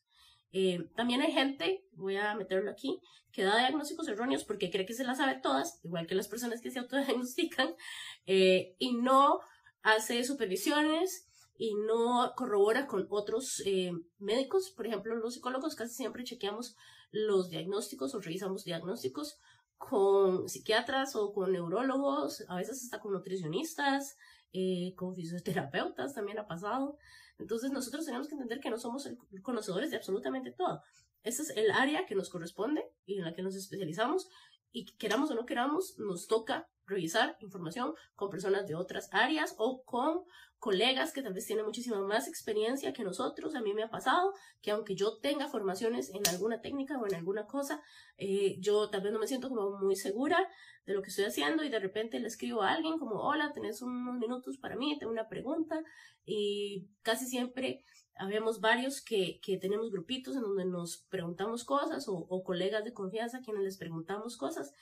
Eh, 0.51 0.89
también 0.95 1.21
hay 1.21 1.31
gente, 1.31 1.85
voy 1.93 2.17
a 2.17 2.35
meterlo 2.35 2.71
aquí, 2.71 2.99
que 3.31 3.43
da 3.43 3.57
diagnósticos 3.57 4.07
erróneos 4.07 4.43
porque 4.43 4.71
cree 4.71 4.85
que 4.85 4.93
se 4.93 5.03
las 5.03 5.17
sabe 5.17 5.39
todas, 5.41 5.79
igual 5.83 6.07
que 6.07 6.15
las 6.15 6.27
personas 6.27 6.61
que 6.61 6.71
se 6.71 6.79
autodiagnostican, 6.79 7.75
eh, 8.25 8.75
y 8.79 8.93
no 8.93 9.39
hace 9.83 10.23
supervisiones 10.23 11.27
y 11.57 11.75
no 11.75 12.33
corrobora 12.35 12.87
con 12.87 13.07
otros 13.09 13.61
eh, 13.65 13.91
médicos. 14.19 14.71
Por 14.75 14.87
ejemplo, 14.87 15.15
los 15.15 15.33
psicólogos 15.33 15.75
casi 15.75 15.95
siempre 15.95 16.23
chequeamos 16.23 16.75
los 17.11 17.49
diagnósticos 17.49 18.13
o 18.13 18.19
revisamos 18.19 18.63
diagnósticos 18.63 19.37
con 19.77 20.49
psiquiatras 20.49 21.15
o 21.15 21.33
con 21.33 21.51
neurólogos, 21.51 22.43
a 22.47 22.55
veces 22.55 22.83
hasta 22.83 22.99
con 22.99 23.13
nutricionistas, 23.13 24.17
eh, 24.53 24.93
con 24.95 25.15
fisioterapeutas 25.15 26.13
también 26.13 26.39
ha 26.39 26.47
pasado. 26.47 26.97
Entonces 27.39 27.71
nosotros 27.71 28.05
tenemos 28.05 28.27
que 28.27 28.35
entender 28.35 28.59
que 28.59 28.69
no 28.69 28.77
somos 28.77 29.09
conocedores 29.41 29.91
de 29.91 29.97
absolutamente 29.97 30.51
todo. 30.51 30.81
Ese 31.23 31.43
es 31.43 31.49
el 31.57 31.71
área 31.71 32.05
que 32.05 32.15
nos 32.15 32.29
corresponde 32.29 32.83
y 33.05 33.17
en 33.17 33.25
la 33.25 33.33
que 33.33 33.43
nos 33.43 33.55
especializamos 33.55 34.29
y 34.71 34.85
queramos 34.97 35.31
o 35.31 35.35
no 35.35 35.45
queramos, 35.45 35.95
nos 35.97 36.27
toca 36.27 36.67
revisar 36.87 37.37
información 37.41 37.93
con 38.15 38.29
personas 38.29 38.65
de 38.65 38.75
otras 38.75 39.09
áreas 39.11 39.55
o 39.57 39.83
con 39.83 40.23
colegas 40.57 41.13
que 41.13 41.21
tal 41.21 41.33
vez 41.33 41.45
tienen 41.45 41.65
muchísima 41.65 42.01
más 42.01 42.27
experiencia 42.27 42.93
que 42.93 43.03
nosotros. 43.03 43.55
A 43.55 43.61
mí 43.61 43.73
me 43.73 43.83
ha 43.83 43.89
pasado 43.89 44.33
que 44.61 44.71
aunque 44.71 44.95
yo 44.95 45.17
tenga 45.19 45.47
formaciones 45.47 46.09
en 46.13 46.27
alguna 46.27 46.61
técnica 46.61 46.97
o 46.97 47.05
en 47.05 47.15
alguna 47.15 47.45
cosa, 47.45 47.81
eh, 48.17 48.57
yo 48.59 48.89
tal 48.89 49.01
vez 49.01 49.13
no 49.13 49.19
me 49.19 49.27
siento 49.27 49.49
como 49.49 49.77
muy 49.77 49.95
segura 49.95 50.49
de 50.85 50.93
lo 50.93 51.01
que 51.01 51.09
estoy 51.09 51.25
haciendo 51.25 51.63
y 51.63 51.69
de 51.69 51.79
repente 51.79 52.19
le 52.19 52.27
escribo 52.27 52.63
a 52.63 52.71
alguien 52.71 52.97
como, 52.97 53.21
hola, 53.21 53.51
tenés 53.53 53.81
unos 53.81 54.17
minutos 54.17 54.57
para 54.57 54.75
mí, 54.75 54.97
tengo 54.97 55.11
una 55.11 55.27
pregunta 55.27 55.83
y 56.25 56.87
casi 57.01 57.25
siempre 57.25 57.83
habemos 58.19 58.59
varios 58.59 59.01
que, 59.01 59.39
que 59.41 59.57
tenemos 59.57 59.91
grupitos 59.91 60.35
en 60.35 60.41
donde 60.41 60.65
nos 60.65 61.05
preguntamos 61.09 61.63
cosas 61.63 62.07
o, 62.07 62.13
o 62.15 62.43
colegas 62.43 62.83
de 62.83 62.93
confianza 62.93 63.37
a 63.37 63.41
quienes 63.41 63.63
les 63.63 63.77
preguntamos 63.77 64.37
cosas. 64.37 64.73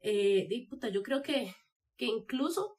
Eh, 0.00 0.48
yo 0.92 1.02
creo 1.02 1.22
que, 1.22 1.54
que 1.96 2.06
incluso 2.06 2.78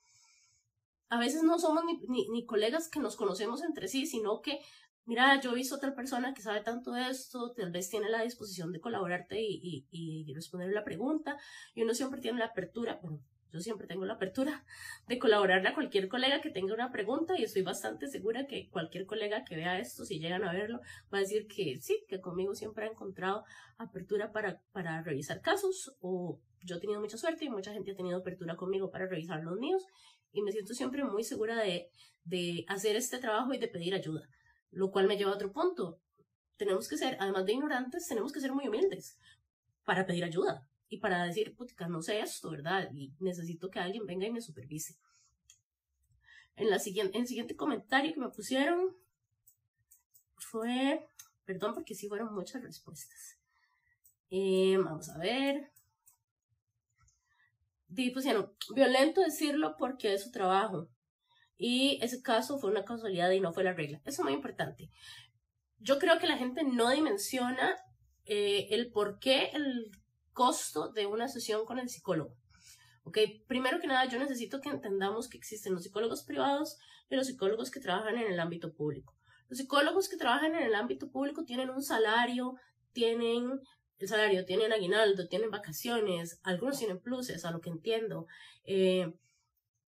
a 1.10 1.20
veces 1.20 1.44
no 1.44 1.60
somos 1.60 1.84
ni, 1.86 2.28
ni, 2.30 2.46
colegas 2.46 2.90
que 2.90 3.00
nos 3.00 3.16
conocemos 3.16 3.64
entre 3.64 3.88
sí, 3.88 4.06
sino 4.06 4.42
que, 4.42 4.60
mira, 5.06 5.40
yo 5.40 5.52
he 5.52 5.56
visto 5.56 5.76
otra 5.76 5.96
persona 5.96 6.34
que 6.34 6.42
sabe 6.42 6.62
tanto 6.62 6.92
de 6.92 7.10
esto, 7.10 7.54
tal 7.54 7.72
vez 7.72 7.90
tiene 7.90 8.10
la 8.10 8.24
disposición 8.24 8.72
de 8.72 8.82
colaborarte 8.82 9.42
y, 9.42 9.88
y, 9.90 10.26
y 10.28 10.34
responder 10.34 10.70
la 10.74 10.84
pregunta, 10.84 11.38
y 11.74 11.84
uno 11.84 11.94
siempre 11.94 12.20
tiene 12.20 12.40
la 12.40 12.48
apertura, 12.48 13.00
bueno, 13.02 13.22
yo 13.52 13.60
siempre 13.60 13.88
tengo 13.88 14.06
la 14.06 14.14
apertura 14.14 14.66
de 15.08 15.20
colaborarle 15.20 15.70
a 15.70 15.74
cualquier 15.74 16.08
colega 16.08 16.42
que 16.42 16.50
tenga 16.50 16.74
una 16.74 16.92
pregunta 16.92 17.34
y 17.38 17.44
estoy 17.44 17.62
bastante 17.62 18.08
segura 18.08 18.46
que 18.48 18.70
cualquier 18.70 19.06
colega 19.06 19.44
que 19.44 19.56
vea 19.56 19.80
esto, 19.80 20.06
si 20.06 20.20
llegan 20.20 20.44
a 20.44 20.54
verlo, 20.54 20.80
va 21.14 21.20
a 21.20 21.22
decir 21.22 21.48
que 21.48 21.80
sí, 21.80 22.04
que 22.08 22.20
conmigo 22.20 22.54
siempre 22.56 22.86
ha 22.86 22.90
encontrado 22.90 23.44
apertura 23.78 24.32
para, 24.32 24.62
para 24.72 25.02
revisar 25.02 25.42
casos 25.42 25.96
o 26.02 26.40
yo 26.64 26.76
he 26.76 26.80
tenido 26.80 27.00
mucha 27.00 27.18
suerte 27.18 27.46
y 27.46 27.50
mucha 27.50 27.72
gente 27.72 27.92
ha 27.92 27.96
tenido 27.96 28.18
apertura 28.18 28.56
conmigo 28.56 28.90
para 28.92 29.08
revisar 29.08 29.42
los 29.44 29.58
míos 29.58 29.86
y 30.32 30.42
me 30.42 30.52
siento 30.52 30.74
siempre 30.74 31.04
muy 31.04 31.24
segura 31.24 31.62
de, 31.62 31.90
de 32.26 32.66
hacer 32.68 32.96
este 32.96 33.20
trabajo 33.20 33.54
y 33.54 33.58
de 33.58 33.68
pedir 33.68 33.94
ayuda, 33.94 34.28
lo 34.72 34.92
cual 34.92 35.08
me 35.08 35.18
lleva 35.18 35.32
a 35.32 35.36
otro 35.36 35.52
punto. 35.52 36.00
Tenemos 36.58 36.88
que 36.88 36.98
ser, 36.98 37.18
además 37.20 37.46
de 37.46 37.54
ignorantes, 37.54 38.08
tenemos 38.08 38.32
que 38.32 38.42
ser 38.42 38.52
muy 38.52 38.68
humildes 38.68 39.18
para 39.86 40.06
pedir 40.06 40.24
ayuda 40.24 40.68
y 40.90 41.00
para 41.00 41.24
decir, 41.26 41.56
putica, 41.56 41.88
no 41.88 42.02
sé 42.02 42.20
esto, 42.20 42.52
¿verdad? 42.52 42.90
Y 42.94 43.14
necesito 43.20 43.70
que 43.70 43.80
alguien 43.80 44.06
venga 44.06 44.26
y 44.26 44.32
me 44.32 44.42
supervise. 44.42 44.98
En, 46.56 46.70
la 46.70 46.80
siguiente, 46.80 47.18
en 47.18 47.24
el 47.24 47.28
siguiente 47.28 47.56
comentario 47.56 48.14
que 48.14 48.20
me 48.20 48.30
pusieron 48.30 48.96
fue, 50.38 51.08
perdón 51.46 51.74
porque 51.74 51.96
sí 51.96 52.08
fueron 52.08 52.34
muchas 52.34 52.64
respuestas. 52.64 53.40
Eh, 54.30 54.78
vamos 54.78 55.10
a 55.10 55.18
ver 55.18 55.72
pusieron, 58.14 58.52
violento 58.76 59.22
decirlo 59.22 59.76
porque 59.78 60.14
es 60.14 60.24
su 60.24 60.32
trabajo. 60.32 60.90
Y 61.58 62.00
ese 62.04 62.22
caso 62.22 62.60
fue 62.60 62.70
una 62.70 62.86
casualidad 62.86 63.32
y 63.32 63.40
no 63.40 63.54
fue 63.54 63.64
la 63.64 63.74
regla. 63.74 64.00
Eso 64.06 64.22
es 64.22 64.26
muy 64.26 64.34
importante. 64.34 64.92
Yo 65.80 65.98
creo 66.00 66.20
que 66.20 66.28
la 66.28 66.38
gente 66.38 66.64
no 66.64 66.90
dimensiona 66.92 67.76
eh, 68.26 68.68
el 68.72 68.92
por 68.92 69.20
qué 69.20 69.50
el 69.54 69.92
costo 70.38 70.90
de 70.90 71.08
una 71.08 71.28
sesión 71.28 71.66
con 71.66 71.80
el 71.80 71.90
psicólogo. 71.90 72.38
Ok, 73.02 73.18
primero 73.48 73.80
que 73.80 73.88
nada, 73.88 74.06
yo 74.06 74.20
necesito 74.20 74.62
que 74.62 74.70
entendamos 74.70 75.28
que 75.30 75.38
existen 75.38 75.74
los 75.74 75.82
psicólogos 75.82 76.24
privados 76.24 76.78
y 77.10 77.16
los 77.16 77.26
psicólogos 77.26 77.72
que 77.72 77.80
trabajan 77.80 78.18
en 78.18 78.32
el 78.32 78.40
ámbito 78.40 78.72
público. 78.72 79.16
Los 79.50 79.58
psicólogos 79.58 80.08
que 80.08 80.16
trabajan 80.16 80.54
en 80.54 80.62
el 80.62 80.76
ámbito 80.76 81.10
público 81.10 81.44
tienen 81.44 81.72
un 81.72 81.82
salario, 81.82 82.54
tienen 82.94 83.60
el 83.98 84.08
salario, 84.08 84.46
tienen 84.46 84.72
aguinaldo, 84.72 85.28
tienen 85.28 85.50
vacaciones, 85.50 86.40
algunos 86.44 86.78
tienen 86.78 87.02
pluses, 87.02 87.44
a 87.44 87.50
lo 87.50 87.60
que 87.60 87.72
entiendo. 87.72 88.28
Eh, 88.64 89.12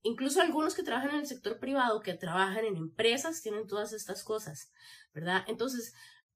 incluso 0.02 0.42
algunos 0.42 0.74
que 0.74 0.82
trabajan 0.82 1.12
en 1.12 1.20
el 1.20 1.28
sector 1.28 1.60
privado, 1.60 2.00
que 2.00 2.16
trabajan 2.16 2.66
en 2.66 2.76
empresas, 2.76 3.44
tienen 3.44 3.68
todas 3.68 3.94
estas 3.94 4.24
cosas, 4.24 4.72
¿verdad? 5.14 5.44
Entonces, 5.48 5.94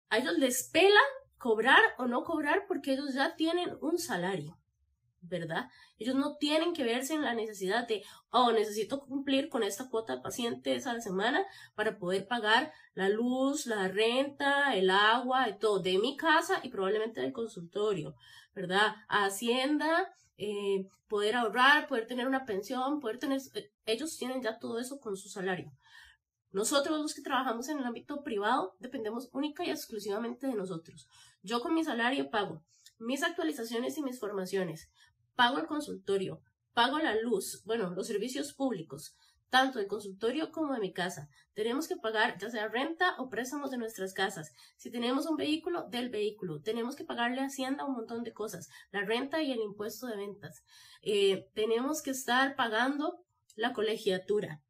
a 0.09 0.19
ellos 0.19 0.37
les 0.37 0.69
pela 0.69 1.01
cobrar 1.43 1.83
o 1.97 2.05
no 2.07 2.23
cobrar 2.23 2.63
porque 2.69 2.93
ellos 2.93 3.13
ya 3.13 3.35
tienen 3.35 3.69
un 3.81 3.97
salario. 3.97 4.57
¿verdad? 5.25 5.69
Ellos 5.97 6.15
no 6.15 6.35
tienen 6.35 6.73
que 6.73 6.83
verse 6.83 7.13
en 7.13 7.21
la 7.21 7.33
necesidad 7.33 7.87
de, 7.87 8.03
oh, 8.29 8.51
necesito 8.51 8.99
cumplir 8.99 9.47
con 9.47 9.63
esta 9.63 9.89
cuota 9.89 10.17
de 10.17 10.21
pacientes 10.21 10.85
a 10.85 10.93
la 10.93 10.99
semana 10.99 11.45
para 11.75 11.97
poder 11.97 12.27
pagar 12.27 12.73
la 12.93 13.07
luz, 13.07 13.65
la 13.65 13.87
renta, 13.87 14.75
el 14.75 14.89
agua, 14.89 15.57
todo, 15.59 15.79
de 15.79 15.97
mi 15.97 16.17
casa 16.17 16.59
y 16.61 16.69
probablemente 16.69 17.21
del 17.21 17.31
consultorio, 17.31 18.15
¿verdad? 18.53 18.95
Hacienda, 19.07 20.13
eh, 20.37 20.89
poder 21.07 21.35
ahorrar, 21.37 21.87
poder 21.87 22.05
tener 22.05 22.27
una 22.27 22.43
pensión, 22.45 22.99
poder 22.99 23.17
tener, 23.17 23.39
eh, 23.53 23.71
ellos 23.85 24.17
tienen 24.17 24.41
ya 24.41 24.59
todo 24.59 24.77
eso 24.77 24.99
con 24.99 25.15
su 25.15 25.29
salario. 25.29 25.71
Nosotros 26.53 27.01
los 27.01 27.15
que 27.15 27.23
trabajamos 27.23 27.67
en 27.69 27.79
el 27.79 27.85
ámbito 27.85 28.21
privado 28.23 28.75
dependemos 28.79 29.27
única 29.33 29.65
y 29.65 29.71
exclusivamente 29.71 30.45
de 30.45 30.53
nosotros. 30.53 31.07
Yo 31.43 31.61
con 31.61 31.75
mi 31.75 31.83
salario 31.83 32.31
pago 32.31 32.63
mis 33.03 33.23
actualizaciones 33.23 33.97
y 33.97 34.03
mis 34.03 34.19
formaciones, 34.19 34.89
pago 35.35 35.59
el 35.59 35.65
consultorio, 35.65 36.41
pago 36.73 36.99
la 36.99 37.15
luz, 37.15 37.63
bueno, 37.65 37.91
los 37.91 38.07
servicios 38.07 38.53
públicos, 38.53 39.15
tanto 39.49 39.79
del 39.79 39.87
consultorio 39.87 40.51
como 40.51 40.73
de 40.73 40.79
mi 40.79 40.93
casa. 40.93 41.29
Tenemos 41.53 41.87
que 41.87 41.95
pagar 41.95 42.37
ya 42.39 42.49
sea 42.49 42.69
renta 42.69 43.15
o 43.19 43.29
préstamos 43.29 43.69
de 43.69 43.77
nuestras 43.77 44.13
casas. 44.13 44.51
Si 44.77 44.89
tenemos 44.89 45.27
un 45.27 45.35
vehículo, 45.37 45.87
del 45.89 46.09
vehículo. 46.09 46.61
Tenemos 46.61 46.95
que 46.95 47.03
pagarle 47.03 47.41
a 47.41 47.45
Hacienda 47.45 47.85
un 47.85 47.93
montón 47.93 48.23
de 48.23 48.33
cosas, 48.33 48.69
la 48.91 49.01
renta 49.01 49.43
y 49.43 49.51
el 49.51 49.59
impuesto 49.59 50.07
de 50.07 50.17
ventas. 50.17 50.63
Eh, 51.03 51.49
tenemos 51.53 52.01
que 52.01 52.11
estar 52.11 52.55
pagando 52.55 53.23
la 53.55 53.73
colegiatura. 53.73 54.63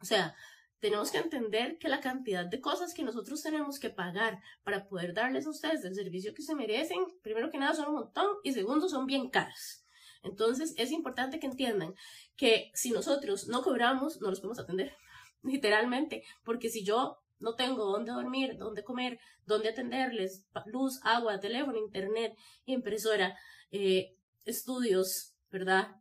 O 0.00 0.04
sea, 0.04 0.36
tenemos 0.80 1.10
que 1.10 1.18
entender 1.18 1.78
que 1.78 1.88
la 1.88 2.00
cantidad 2.00 2.46
de 2.46 2.60
cosas 2.60 2.94
que 2.94 3.02
nosotros 3.02 3.42
tenemos 3.42 3.78
que 3.78 3.90
pagar 3.90 4.40
para 4.62 4.86
poder 4.86 5.12
darles 5.12 5.46
a 5.46 5.50
ustedes 5.50 5.84
el 5.84 5.94
servicio 5.94 6.34
que 6.34 6.42
se 6.42 6.54
merecen, 6.54 6.98
primero 7.22 7.50
que 7.50 7.58
nada 7.58 7.74
son 7.74 7.88
un 7.88 7.94
montón 7.94 8.26
y 8.44 8.52
segundo 8.52 8.88
son 8.88 9.06
bien 9.06 9.28
caros. 9.30 9.84
Entonces 10.22 10.74
es 10.76 10.90
importante 10.92 11.38
que 11.38 11.46
entiendan 11.46 11.94
que 12.36 12.70
si 12.74 12.90
nosotros 12.90 13.48
no 13.48 13.62
cobramos, 13.62 14.20
no 14.20 14.30
los 14.30 14.40
podemos 14.40 14.58
atender, 14.58 14.92
literalmente, 15.42 16.24
porque 16.44 16.68
si 16.68 16.84
yo 16.84 17.18
no 17.40 17.54
tengo 17.54 17.84
dónde 17.84 18.12
dormir, 18.12 18.56
dónde 18.58 18.82
comer, 18.82 19.18
dónde 19.46 19.68
atenderles, 19.68 20.46
luz, 20.66 21.00
agua, 21.02 21.40
teléfono, 21.40 21.78
internet, 21.78 22.36
impresora, 22.64 23.36
eh, 23.70 24.16
estudios, 24.44 25.34
¿verdad? 25.50 25.96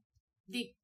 Di, 0.45 0.75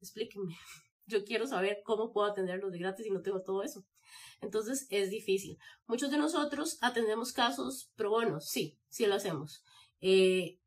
explíquenme 0.00 0.56
yo 1.06 1.24
quiero 1.24 1.46
saber 1.46 1.82
cómo 1.84 2.12
puedo 2.12 2.30
atenderlos 2.30 2.72
de 2.72 2.78
gratis 2.78 3.06
y 3.06 3.10
no 3.10 3.22
tengo 3.22 3.42
todo 3.42 3.62
eso. 3.62 3.84
Entonces 4.40 4.86
es 4.90 5.10
difícil. 5.10 5.58
Muchos 5.86 6.10
de 6.10 6.18
nosotros 6.18 6.78
atendemos 6.82 7.32
casos 7.32 7.90
pro 7.96 8.10
bono, 8.10 8.40
sí, 8.40 8.78
sí 8.88 9.06
lo 9.06 9.14
hacemos. 9.14 9.64
Eh, 10.00 10.58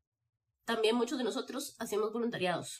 también 0.64 0.96
muchos 0.96 1.18
de 1.18 1.24
nosotros 1.24 1.76
hacemos 1.78 2.12
voluntariados. 2.12 2.78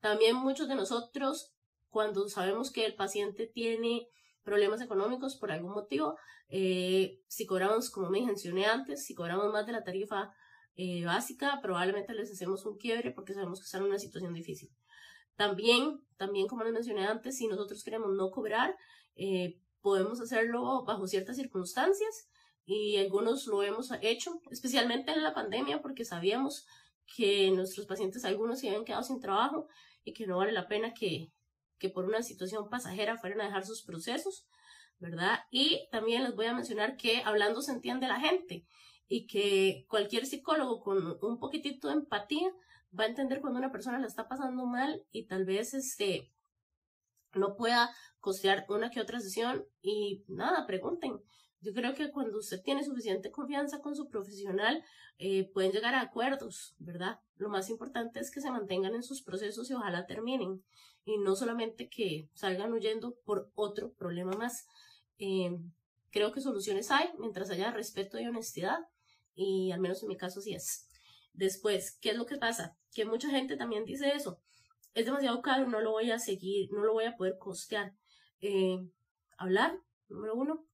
También 0.00 0.36
muchos 0.36 0.68
de 0.68 0.74
nosotros, 0.74 1.54
cuando 1.88 2.28
sabemos 2.28 2.70
que 2.70 2.86
el 2.86 2.94
paciente 2.94 3.46
tiene 3.46 4.08
problemas 4.42 4.80
económicos 4.80 5.36
por 5.36 5.50
algún 5.50 5.72
motivo, 5.72 6.16
eh, 6.48 7.20
si 7.26 7.46
cobramos, 7.46 7.90
como 7.90 8.08
me 8.08 8.24
mencioné 8.24 8.66
antes, 8.66 9.04
si 9.04 9.14
cobramos 9.14 9.52
más 9.52 9.66
de 9.66 9.72
la 9.72 9.84
tarifa 9.84 10.32
eh, 10.76 11.04
básica, 11.04 11.58
probablemente 11.60 12.14
les 12.14 12.30
hacemos 12.30 12.64
un 12.64 12.78
quiebre 12.78 13.10
porque 13.10 13.34
sabemos 13.34 13.58
que 13.60 13.64
están 13.64 13.82
en 13.82 13.88
una 13.88 13.98
situación 13.98 14.32
difícil. 14.32 14.70
También, 15.38 16.00
también 16.16 16.48
como 16.48 16.64
les 16.64 16.72
mencioné 16.72 17.06
antes, 17.06 17.36
si 17.38 17.46
nosotros 17.46 17.84
queremos 17.84 18.10
no 18.12 18.32
cobrar, 18.32 18.76
eh, 19.14 19.60
podemos 19.80 20.20
hacerlo 20.20 20.84
bajo 20.84 21.06
ciertas 21.06 21.36
circunstancias 21.36 22.28
y 22.66 22.96
algunos 22.96 23.46
lo 23.46 23.62
hemos 23.62 23.92
hecho, 24.02 24.42
especialmente 24.50 25.12
en 25.12 25.22
la 25.22 25.34
pandemia, 25.34 25.80
porque 25.80 26.04
sabíamos 26.04 26.66
que 27.06 27.52
nuestros 27.52 27.86
pacientes, 27.86 28.24
algunos 28.24 28.58
se 28.58 28.66
habían 28.66 28.84
quedado 28.84 29.04
sin 29.04 29.20
trabajo 29.20 29.68
y 30.02 30.12
que 30.12 30.26
no 30.26 30.38
vale 30.38 30.50
la 30.50 30.66
pena 30.66 30.92
que, 30.92 31.30
que 31.78 31.88
por 31.88 32.04
una 32.04 32.24
situación 32.24 32.68
pasajera 32.68 33.16
fueran 33.16 33.40
a 33.40 33.44
dejar 33.44 33.64
sus 33.64 33.84
procesos, 33.84 34.44
¿verdad? 34.98 35.38
Y 35.52 35.88
también 35.92 36.24
les 36.24 36.34
voy 36.34 36.46
a 36.46 36.52
mencionar 36.52 36.96
que 36.96 37.22
hablando 37.22 37.62
se 37.62 37.70
entiende 37.70 38.08
la 38.08 38.18
gente 38.18 38.66
y 39.06 39.28
que 39.28 39.86
cualquier 39.88 40.26
psicólogo 40.26 40.80
con 40.80 41.16
un 41.22 41.38
poquitito 41.38 41.86
de 41.86 41.94
empatía 41.94 42.52
va 42.98 43.04
a 43.04 43.08
entender 43.08 43.40
cuando 43.40 43.58
una 43.58 43.72
persona 43.72 43.98
la 43.98 44.06
está 44.06 44.28
pasando 44.28 44.66
mal 44.66 45.04
y 45.10 45.26
tal 45.26 45.44
vez 45.44 45.74
este 45.74 46.30
no 47.34 47.56
pueda 47.56 47.90
costear 48.20 48.66
una 48.68 48.90
que 48.90 49.00
otra 49.00 49.20
sesión 49.20 49.66
y 49.82 50.24
nada, 50.28 50.66
pregunten. 50.66 51.20
Yo 51.60 51.72
creo 51.72 51.94
que 51.94 52.10
cuando 52.10 52.38
usted 52.38 52.62
tiene 52.62 52.84
suficiente 52.84 53.32
confianza 53.32 53.80
con 53.80 53.96
su 53.96 54.08
profesional, 54.08 54.84
eh, 55.18 55.50
pueden 55.52 55.72
llegar 55.72 55.94
a 55.94 56.00
acuerdos, 56.00 56.76
¿verdad? 56.78 57.18
Lo 57.36 57.48
más 57.48 57.68
importante 57.68 58.20
es 58.20 58.30
que 58.30 58.40
se 58.40 58.50
mantengan 58.50 58.94
en 58.94 59.02
sus 59.02 59.22
procesos 59.22 59.68
y 59.68 59.74
ojalá 59.74 60.06
terminen. 60.06 60.62
Y 61.04 61.18
no 61.18 61.34
solamente 61.34 61.88
que 61.88 62.28
salgan 62.34 62.72
huyendo 62.72 63.16
por 63.24 63.50
otro 63.54 63.92
problema 63.94 64.32
más. 64.32 64.66
Eh, 65.18 65.58
creo 66.10 66.32
que 66.32 66.40
soluciones 66.40 66.90
hay 66.92 67.10
mientras 67.18 67.50
haya 67.50 67.72
respeto 67.72 68.20
y 68.20 68.26
honestidad. 68.26 68.78
Y 69.34 69.72
al 69.72 69.80
menos 69.80 70.02
en 70.02 70.08
mi 70.08 70.16
caso 70.16 70.40
sí 70.40 70.54
es. 70.54 70.87
Después, 71.38 71.96
¿qué 72.00 72.10
es 72.10 72.16
lo 72.16 72.26
que 72.26 72.36
pasa? 72.36 72.76
Que 72.92 73.04
mucha 73.04 73.30
gente 73.30 73.56
también 73.56 73.84
dice 73.84 74.10
eso. 74.12 74.40
Es 74.92 75.04
demasiado 75.04 75.40
caro, 75.40 75.68
no 75.68 75.80
lo 75.80 75.92
voy 75.92 76.10
a 76.10 76.18
seguir, 76.18 76.68
no 76.72 76.82
lo 76.84 76.94
voy 76.94 77.04
a 77.04 77.14
poder 77.14 77.38
costear. 77.38 77.94
Eh, 78.40 78.76
hablar, 79.36 79.78
número 80.08 80.34
uno. 80.34 80.66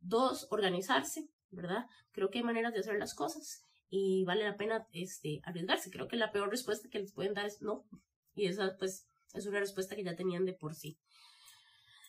Dos, 0.00 0.48
organizarse, 0.50 1.28
¿verdad? 1.50 1.86
Creo 2.10 2.30
que 2.30 2.38
hay 2.38 2.44
maneras 2.44 2.72
de 2.72 2.80
hacer 2.80 2.98
las 2.98 3.14
cosas 3.14 3.62
y 3.90 4.24
vale 4.24 4.42
la 4.42 4.56
pena 4.56 4.88
este, 4.90 5.40
arriesgarse. 5.44 5.92
Creo 5.92 6.08
que 6.08 6.16
la 6.16 6.32
peor 6.32 6.50
respuesta 6.50 6.88
que 6.90 6.98
les 6.98 7.12
pueden 7.12 7.34
dar 7.34 7.46
es 7.46 7.62
no. 7.62 7.84
Y 8.34 8.46
esa, 8.46 8.76
pues, 8.80 9.06
es 9.34 9.46
una 9.46 9.60
respuesta 9.60 9.94
que 9.94 10.02
ya 10.02 10.16
tenían 10.16 10.44
de 10.44 10.54
por 10.54 10.74
sí. 10.74 10.98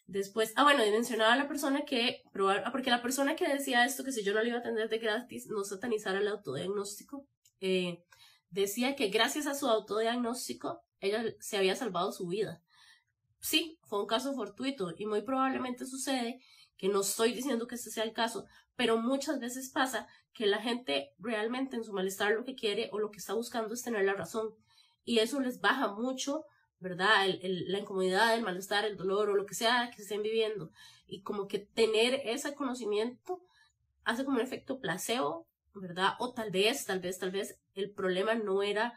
Después, 0.07 0.51
ah, 0.55 0.63
bueno, 0.63 0.79
mencionaba 0.79 1.33
a 1.33 1.38
la 1.38 1.47
persona 1.47 1.85
que, 1.85 2.23
probar, 2.31 2.63
ah, 2.65 2.71
porque 2.71 2.89
la 2.89 3.03
persona 3.03 3.35
que 3.35 3.47
decía 3.47 3.85
esto, 3.85 4.03
que 4.03 4.12
si 4.12 4.23
yo 4.23 4.33
no 4.33 4.41
le 4.41 4.50
iba 4.50 4.57
a 4.57 4.62
atender 4.62 4.89
de 4.89 4.97
gratis, 4.97 5.45
no 5.47 5.63
satanizara 5.63 6.17
el 6.17 6.27
autodiagnóstico, 6.27 7.27
eh, 7.62 8.03
decía 8.50 8.95
que 8.95 9.10
gracias 9.10 9.48
a 9.48 9.55
su 9.55 9.67
autodiagnóstico, 9.67 10.81
ella 11.00 11.24
se 11.39 11.57
había 11.57 11.75
salvado 11.75 12.12
su 12.12 12.27
vida. 12.27 12.62
Sí, 13.39 13.79
fue 13.83 14.00
un 14.00 14.07
caso 14.07 14.33
fortuito 14.33 14.93
y 14.98 15.05
muy 15.05 15.22
probablemente 15.22 15.86
sucede 15.86 16.39
que 16.77 16.88
no 16.88 17.01
estoy 17.01 17.33
diciendo 17.33 17.67
que 17.67 17.75
este 17.75 17.91
sea 17.91 18.03
el 18.03 18.13
caso, 18.13 18.45
pero 18.75 18.98
muchas 18.98 19.39
veces 19.39 19.69
pasa 19.69 20.07
que 20.33 20.45
la 20.45 20.62
gente 20.62 21.13
realmente 21.19 21.75
en 21.75 21.83
su 21.83 21.93
malestar 21.93 22.31
lo 22.31 22.45
que 22.45 22.55
quiere 22.55 22.89
o 22.91 23.00
lo 23.00 23.12
que 23.12 23.19
está 23.19 23.33
buscando 23.33 23.74
es 23.74 23.83
tener 23.83 24.05
la 24.05 24.13
razón 24.13 24.55
y 25.05 25.19
eso 25.19 25.39
les 25.39 25.60
baja 25.60 25.93
mucho, 25.93 26.45
¿verdad? 26.79 27.27
la 27.41 27.79
incomodidad, 27.79 28.36
el 28.36 28.43
malestar, 28.43 28.86
el 28.86 28.98
dolor 28.98 29.29
o 29.29 29.36
lo 29.36 29.45
que 29.45 29.55
sea 29.55 29.91
que 29.95 30.01
estén 30.01 30.24
viviendo 30.24 30.72
y 31.07 31.22
como 31.22 31.48
que 31.48 31.60
tener 31.60 32.22
ese 32.25 32.55
conocimiento 32.55 33.41
hace 34.03 34.25
como 34.25 34.38
un 34.38 34.43
efecto 34.43 34.79
placebo, 34.79 35.48
¿verdad? 35.75 36.13
O 36.19 36.33
tal 36.33 36.51
vez, 36.51 36.85
tal 36.85 36.99
vez, 36.99 37.19
tal 37.19 37.31
vez 37.31 37.59
el 37.73 37.91
problema 37.91 38.35
no 38.35 38.63
era 38.63 38.93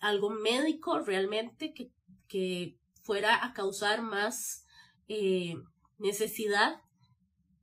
algo 0.00 0.30
médico 0.30 0.98
realmente 0.98 1.72
que, 1.72 1.90
que 2.28 2.76
fuera 3.02 3.44
a 3.44 3.52
causar 3.52 4.02
más 4.02 4.66
eh, 5.08 5.54
necesidad 5.98 6.80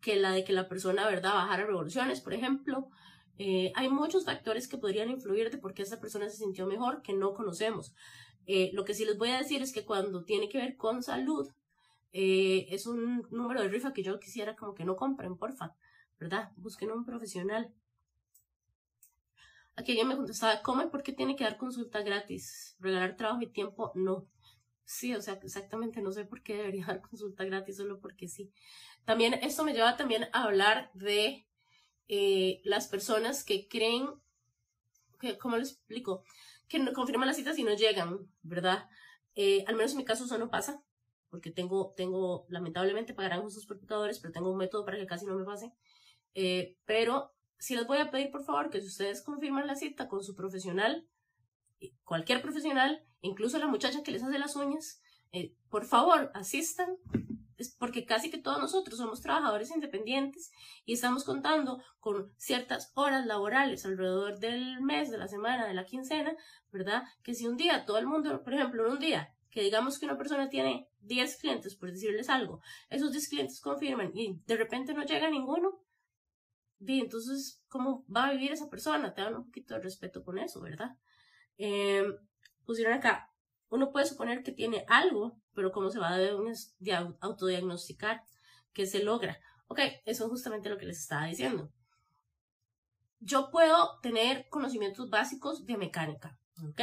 que 0.02 0.16
la 0.16 0.32
de 0.32 0.44
que 0.46 0.54
la 0.54 0.70
persona, 0.70 1.06
¿verdad?, 1.08 1.34
bajara 1.34 1.66
revoluciones, 1.66 2.22
por 2.22 2.34
ejemplo. 2.34 2.90
Eh, 3.38 3.72
hay 3.76 3.90
muchos 3.90 4.26
factores 4.26 4.68
que 4.68 4.78
podrían 4.78 5.10
influir 5.10 5.50
de 5.50 5.58
por 5.58 5.74
qué 5.74 5.84
esa 5.84 6.00
persona 6.00 6.30
se 6.30 6.38
sintió 6.38 6.66
mejor 6.66 7.02
que 7.02 7.14
no 7.14 7.34
conocemos. 7.34 7.94
Eh, 8.46 8.72
lo 8.74 8.86
que 8.86 8.94
sí 8.94 9.06
les 9.06 9.18
voy 9.18 9.30
a 9.30 9.38
decir 9.38 9.62
es 9.62 9.74
que 9.74 9.86
cuando 9.86 10.24
tiene 10.24 10.50
que 10.50 10.58
ver 10.58 10.76
con 10.78 11.04
salud, 11.04 11.50
es 12.12 12.88
un 12.88 13.28
número 13.30 13.62
de 13.62 13.70
rifa 13.70 13.94
que 13.94 14.02
yo 14.02 14.20
quisiera 14.20 14.56
como 14.56 14.74
que 14.74 14.84
no 14.84 14.96
compren, 14.96 15.38
porfa, 15.38 15.76
¿verdad? 16.20 16.52
Busquen 16.56 16.92
un 16.92 17.06
profesional. 17.06 17.72
Aquí 19.80 19.94
alguien 19.94 20.10
me 20.10 20.18
contestaba, 20.18 20.62
¿cómo 20.62 20.92
por 20.92 21.04
qué 21.04 21.14
tiene 21.14 21.38
que 21.38 21.46
dar 21.46 21.56
consulta 21.56 22.02
gratis? 22.02 22.76
¿Regalar 22.80 23.16
trabajo 23.16 23.42
y 23.42 23.48
tiempo? 23.48 23.94
No. 23.96 24.28
Sí, 24.84 25.16
o 25.16 25.22
sea, 25.22 25.36
exactamente 25.42 26.02
no 26.02 26.12
sé 26.12 26.26
por 26.26 26.44
qué 26.44 26.58
debería 26.58 26.86
dar 26.88 27.02
consulta 27.02 27.46
gratis, 27.46 27.78
solo 27.78 28.02
porque 28.02 28.28
sí. 28.28 28.52
También 29.06 29.36
esto 29.36 29.64
me 29.64 29.72
lleva 29.72 29.96
también 29.96 30.28
a 30.34 30.44
hablar 30.44 30.92
de 30.96 31.48
eh, 32.10 32.60
las 32.66 32.90
personas 32.90 33.46
que 33.46 33.70
creen, 33.70 34.10
que, 35.18 35.38
¿cómo 35.38 35.56
les 35.56 35.72
explico? 35.72 36.24
Que 36.68 36.80
no 36.80 36.92
confirman 36.92 37.28
las 37.28 37.38
citas 37.38 37.58
y 37.58 37.64
no 37.64 37.74
llegan, 37.74 38.30
¿verdad? 38.42 38.90
Eh, 39.36 39.64
al 39.66 39.76
menos 39.76 39.94
en 39.94 40.00
mi 40.00 40.04
caso 40.04 40.26
eso 40.26 40.38
no 40.38 40.50
pasa, 40.50 40.84
porque 41.30 41.52
tengo, 41.52 41.94
tengo, 41.96 42.46
lamentablemente 42.50 43.14
pagarán 43.14 43.50
sus 43.50 43.66
computadores, 43.66 44.20
pero 44.20 44.34
tengo 44.34 44.52
un 44.52 44.58
método 44.58 44.84
para 44.84 44.98
que 44.98 45.08
casi 45.08 45.26
no 45.26 45.36
me 45.36 45.46
pase. 45.46 45.72
Eh, 46.34 46.76
pero 46.84 47.34
sí 47.60 47.76
les 47.76 47.86
voy 47.86 48.00
a 48.00 48.10
pedir, 48.10 48.32
por 48.32 48.44
favor, 48.44 48.70
que 48.70 48.82
si 48.82 48.88
ustedes 48.88 49.22
confirman 49.22 49.68
la 49.68 49.76
cita 49.76 50.08
con 50.08 50.24
su 50.24 50.36
profesional, 50.36 51.08
cualquier 52.04 52.42
profesional, 52.42 53.04
incluso 53.22 53.60
la 53.60 53.68
muchacha 53.68 54.02
que 54.04 54.12
les 54.12 54.24
hace 54.24 54.40
las 54.40 54.56
uñas, 54.56 55.02
eh, 55.32 55.54
por 55.70 55.86
favor, 55.86 56.32
asistan, 56.34 56.98
porque 57.78 58.06
casi 58.06 58.32
que 58.32 58.38
todos 58.38 58.60
nosotros 58.60 58.98
somos 58.98 59.22
trabajadores 59.22 59.70
independientes 59.72 60.52
y 60.86 60.94
estamos 60.94 61.26
contando 61.26 61.84
con 62.00 62.34
ciertas 62.38 62.92
horas 62.96 63.26
laborales 63.26 63.86
alrededor 63.86 64.40
del 64.40 64.82
mes, 64.82 65.12
de 65.12 65.18
la 65.18 65.28
semana, 65.28 65.68
de 65.68 65.74
la 65.74 65.86
quincena, 65.86 66.36
¿verdad? 66.72 67.04
Que 67.22 67.34
si 67.34 67.48
un 67.48 67.58
día 67.58 67.86
todo 67.86 67.98
el 67.98 68.08
mundo, 68.08 68.42
por 68.44 68.54
ejemplo, 68.54 68.86
en 68.86 68.94
un 68.94 69.00
día, 69.00 69.36
que 69.52 69.62
digamos 69.62 70.00
que 70.00 70.06
una 70.06 70.18
persona 70.18 70.48
tiene 70.48 70.88
10 71.02 71.38
clientes, 71.38 71.76
por 71.76 71.92
decirles 71.92 72.30
algo, 72.30 72.62
esos 72.90 73.12
10 73.12 73.28
clientes 73.28 73.60
confirman 73.60 74.12
y 74.16 74.40
de 74.46 74.56
repente 74.56 74.94
no 74.94 75.04
llega 75.04 75.30
ninguno, 75.30 75.82
entonces, 76.88 77.62
¿cómo 77.68 78.06
va 78.14 78.28
a 78.28 78.32
vivir 78.32 78.52
esa 78.52 78.70
persona? 78.70 79.14
Te 79.14 79.22
dan 79.22 79.36
un 79.36 79.46
poquito 79.46 79.74
de 79.74 79.82
respeto 79.82 80.24
con 80.24 80.38
eso, 80.38 80.62
¿verdad? 80.62 80.98
Eh, 81.58 82.06
pusieron 82.66 82.94
acá, 82.94 83.30
uno 83.70 83.92
puede 83.92 84.06
suponer 84.06 84.44
que 84.44 84.52
tiene 84.52 84.86
algo, 84.88 85.40
pero 85.54 85.72
¿cómo 85.72 85.90
se 85.90 86.00
va 86.00 86.16
a 86.16 87.16
autodiagnosticar? 87.22 88.24
¿Qué 88.74 88.86
se 88.86 89.04
logra? 89.04 89.40
Ok, 89.68 89.80
eso 90.06 90.26
es 90.26 90.30
justamente 90.30 90.70
lo 90.70 90.78
que 90.78 90.86
les 90.86 91.00
estaba 91.00 91.26
diciendo. 91.26 91.72
Yo 93.20 93.52
puedo 93.52 94.00
tener 94.02 94.48
conocimientos 94.50 95.10
básicos 95.10 95.66
de 95.66 95.78
mecánica, 95.78 96.40
¿ok? 96.68 96.82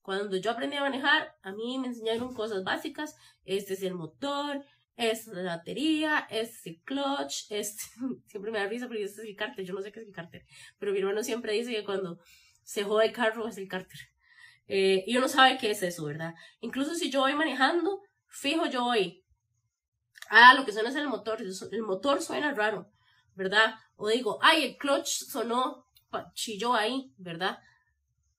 Cuando 0.00 0.36
yo 0.36 0.50
aprendí 0.50 0.76
a 0.76 0.82
manejar, 0.82 1.36
a 1.42 1.52
mí 1.52 1.78
me 1.78 1.88
enseñaron 1.88 2.34
cosas 2.34 2.64
básicas. 2.64 3.16
Este 3.44 3.74
es 3.74 3.82
el 3.82 3.94
motor, 3.94 4.64
es 4.96 5.26
la 5.26 5.56
batería, 5.56 6.26
es 6.30 6.66
el 6.66 6.80
clutch, 6.82 7.50
este... 7.50 7.82
siempre 8.26 8.50
me 8.50 8.58
da 8.58 8.66
risa 8.66 8.86
porque 8.86 9.04
este 9.04 9.22
es 9.22 9.28
el 9.28 9.36
cárter, 9.36 9.64
yo 9.64 9.74
no 9.74 9.80
sé 9.80 9.92
qué 9.92 10.00
es 10.00 10.06
el 10.06 10.12
cárter, 10.12 10.44
pero 10.78 10.92
mi 10.92 10.98
hermano 10.98 11.22
siempre 11.22 11.52
dice 11.52 11.72
que 11.72 11.84
cuando 11.84 12.18
se 12.62 12.84
jode 12.84 13.06
el 13.06 13.12
carro 13.12 13.48
es 13.48 13.58
el 13.58 13.68
cárter. 13.68 14.00
Eh, 14.68 15.04
y 15.06 15.16
uno 15.16 15.28
sabe 15.28 15.58
qué 15.58 15.70
es 15.70 15.82
eso, 15.82 16.04
¿verdad? 16.04 16.34
Incluso 16.60 16.94
si 16.94 17.10
yo 17.10 17.20
voy 17.20 17.34
manejando, 17.34 18.00
fijo 18.28 18.66
yo 18.66 18.84
voy. 18.84 19.24
Ah, 20.30 20.54
lo 20.54 20.64
que 20.64 20.72
suena 20.72 20.88
es 20.88 20.96
el 20.96 21.08
motor. 21.08 21.38
El 21.42 21.82
motor 21.82 22.22
suena 22.22 22.54
raro, 22.54 22.90
¿verdad? 23.34 23.74
O 23.96 24.08
digo, 24.08 24.38
ay, 24.40 24.64
el 24.64 24.76
clutch 24.78 25.24
sonó, 25.24 25.86
chilló 26.34 26.74
ahí, 26.74 27.12
¿verdad? 27.18 27.58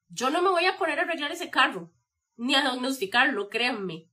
Yo 0.10 0.30
no 0.30 0.42
me 0.42 0.50
voy 0.50 0.66
a 0.66 0.78
poner 0.78 1.00
a 1.00 1.04
arreglar 1.04 1.32
ese 1.32 1.50
carro, 1.50 1.92
ni 2.36 2.56
a 2.56 2.62
diagnosticarlo, 2.62 3.50
créanme. 3.50 4.10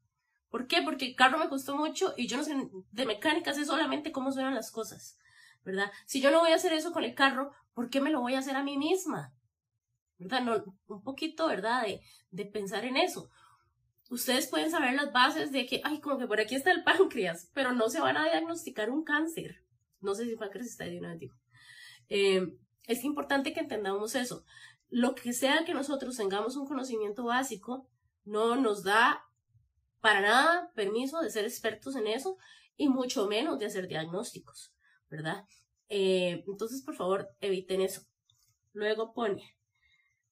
¿Por 0.51 0.67
qué? 0.67 0.83
Porque 0.83 1.07
el 1.07 1.17
carro 1.17 1.39
me 1.39 1.49
costó 1.49 1.77
mucho 1.77 2.13
y 2.17 2.27
yo 2.27 2.37
no 2.37 2.45
sé 2.45 2.55
de 2.91 3.07
mecánica, 3.07 3.55
sé 3.55 3.65
solamente 3.65 4.13
cómo 4.13 4.33
suenan 4.33 4.55
las 4.55 4.71
cosas, 4.71 5.17
¿verdad? 5.65 5.91
Si 6.07 6.21
yo 6.21 6.31
no 6.31 6.41
voy 6.41 6.51
a 6.53 6.57
hacer 6.57 6.73
eso 6.73 6.93
con 6.93 7.05
el 7.05 7.15
carro, 7.15 7.53
¿por 7.73 7.89
qué 7.89 8.01
me 8.01 8.11
lo 8.11 8.21
voy 8.21 8.35
a 8.35 8.41
hacer 8.41 8.57
a 8.57 8.63
mí 8.63 8.77
misma? 8.77 9.33
¿verdad? 10.21 10.43
No, 10.43 10.77
un 10.89 11.03
poquito, 11.03 11.49
¿verdad? 11.49 11.83
De, 11.83 12.03
de 12.31 12.45
pensar 12.45 12.85
en 12.85 12.97
eso. 12.97 13.31
Ustedes 14.11 14.49
pueden 14.49 14.71
saber 14.71 14.95
las 14.95 15.13
bases 15.13 15.51
de 15.51 15.67
que, 15.67 15.81
ay, 15.83 16.01
como 16.01 16.19
que 16.19 16.27
por 16.27 16.41
aquí 16.41 16.55
está 16.55 16.71
el 16.71 16.85
páncreas, 16.85 17.51
pero 17.55 17.73
no 17.73 17.89
se 17.89 18.01
van 18.01 18.17
a 18.17 18.25
diagnosticar 18.25 18.91
un 18.91 19.03
cáncer. 19.03 19.65
No 20.01 20.15
sé 20.15 20.25
si 20.25 20.33
el 20.33 20.39
páncreas 20.39 20.67
está 20.67 20.85
de 20.85 20.99
una 20.99 21.17
vez. 21.17 21.33
Eh, 22.09 22.55
es 22.87 23.05
importante 23.05 23.53
que 23.53 23.61
entendamos 23.61 24.15
eso. 24.15 24.45
Lo 24.89 25.15
que 25.15 25.33
sea 25.33 25.65
que 25.65 25.75
nosotros 25.75 26.17
tengamos 26.17 26.57
un 26.57 26.67
conocimiento 26.67 27.25
básico, 27.25 27.89
no 28.25 28.57
nos 28.57 28.83
da 28.83 29.25
para 30.01 30.21
nada 30.21 30.71
permiso 30.75 31.21
de 31.21 31.31
ser 31.31 31.45
expertos 31.45 31.97
en 31.97 32.07
eso 32.07 32.37
y 32.77 32.89
mucho 32.89 33.27
menos 33.27 33.59
de 33.59 33.67
hacer 33.67 33.87
diagnósticos, 33.87 34.73
¿verdad? 35.09 35.45
Eh, 35.89 36.45
entonces, 36.47 36.83
por 36.83 36.97
favor, 36.97 37.29
eviten 37.41 37.81
eso. 37.81 38.03
Luego 38.73 39.13
pone, 39.13 39.57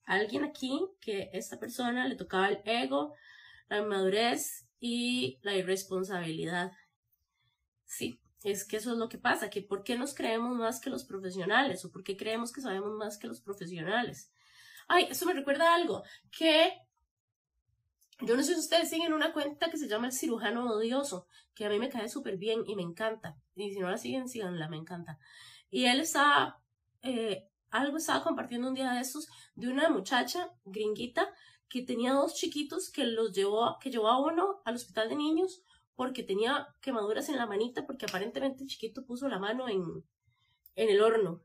alguien 0.04 0.44
aquí 0.44 0.81
que 1.00 1.31
esta 1.33 1.59
persona 1.59 2.09
le 2.09 2.16
tocaba 2.16 2.48
el 2.48 2.61
ego, 2.64 3.14
la 3.68 3.78
inmadurez 3.78 4.66
y 4.81 5.38
la 5.42 5.57
irresponsabilidad. 5.57 6.72
Sí, 7.85 8.20
es 8.44 8.64
que 8.64 8.76
eso 8.76 8.92
es 8.92 8.98
lo 8.98 9.09
que 9.09 9.18
pasa, 9.18 9.50
que 9.50 9.62
¿por 9.62 9.83
qué 9.83 9.98
nos 9.98 10.14
creemos 10.14 10.57
más 10.57 10.81
que 10.81 10.90
los 10.90 11.04
profesionales? 11.04 11.85
¿O 11.85 11.90
por 11.90 12.04
qué 12.04 12.16
creemos 12.16 12.52
que 12.52 12.61
sabemos 12.61 12.92
más 12.96 13.18
que 13.18 13.26
los 13.26 13.40
profesionales? 13.40 14.33
Ay, 14.87 15.07
eso 15.11 15.26
me 15.26 15.35
recuerda 15.35 15.74
algo, 15.74 16.02
que 16.31 16.72
yo 18.20 18.37
no 18.37 18.42
sé 18.42 18.54
si 18.54 18.61
ustedes 18.61 18.90
siguen 18.90 19.12
una 19.12 19.33
cuenta 19.33 19.70
que 19.70 19.76
se 19.76 19.88
llama 19.88 20.07
El 20.07 20.12
Cirujano 20.12 20.70
Odioso, 20.70 21.26
que 21.54 21.64
a 21.64 21.68
mí 21.68 21.78
me 21.78 21.88
cae 21.88 22.09
súper 22.09 22.37
bien 22.37 22.62
y 22.66 22.74
me 22.76 22.83
encanta. 22.83 23.37
Y 23.54 23.72
si 23.72 23.78
no 23.78 23.90
la 23.90 23.98
siguen, 23.98 24.28
síganla, 24.28 24.68
me 24.68 24.76
encanta. 24.76 25.18
Y 25.70 25.87
él 25.87 26.00
está 26.00 26.61
eh, 27.02 27.48
algo 27.70 27.98
estaba 27.98 28.22
compartiendo 28.22 28.68
un 28.68 28.74
día 28.74 28.92
de 28.92 29.00
estos 29.00 29.28
de 29.54 29.68
una 29.68 29.88
muchacha 29.90 30.50
gringuita 30.64 31.33
que 31.68 31.83
tenía 31.83 32.12
dos 32.12 32.35
chiquitos 32.35 32.90
que 32.90 33.04
los 33.04 33.33
llevó, 33.33 33.78
que 33.81 33.90
llevó 33.90 34.09
a 34.09 34.20
uno 34.20 34.62
al 34.64 34.76
hospital 34.76 35.09
de 35.09 35.16
niños 35.16 35.62
porque 35.94 36.22
tenía 36.22 36.68
quemaduras 36.81 37.28
en 37.28 37.37
la 37.37 37.46
manita 37.46 37.87
porque 37.87 38.07
aparentemente 38.07 38.62
el 38.62 38.68
chiquito 38.68 39.04
puso 39.04 39.28
la 39.28 39.38
mano 39.38 39.68
en, 39.68 39.83
en 40.76 40.88
el 40.88 41.02
horno. 41.02 41.42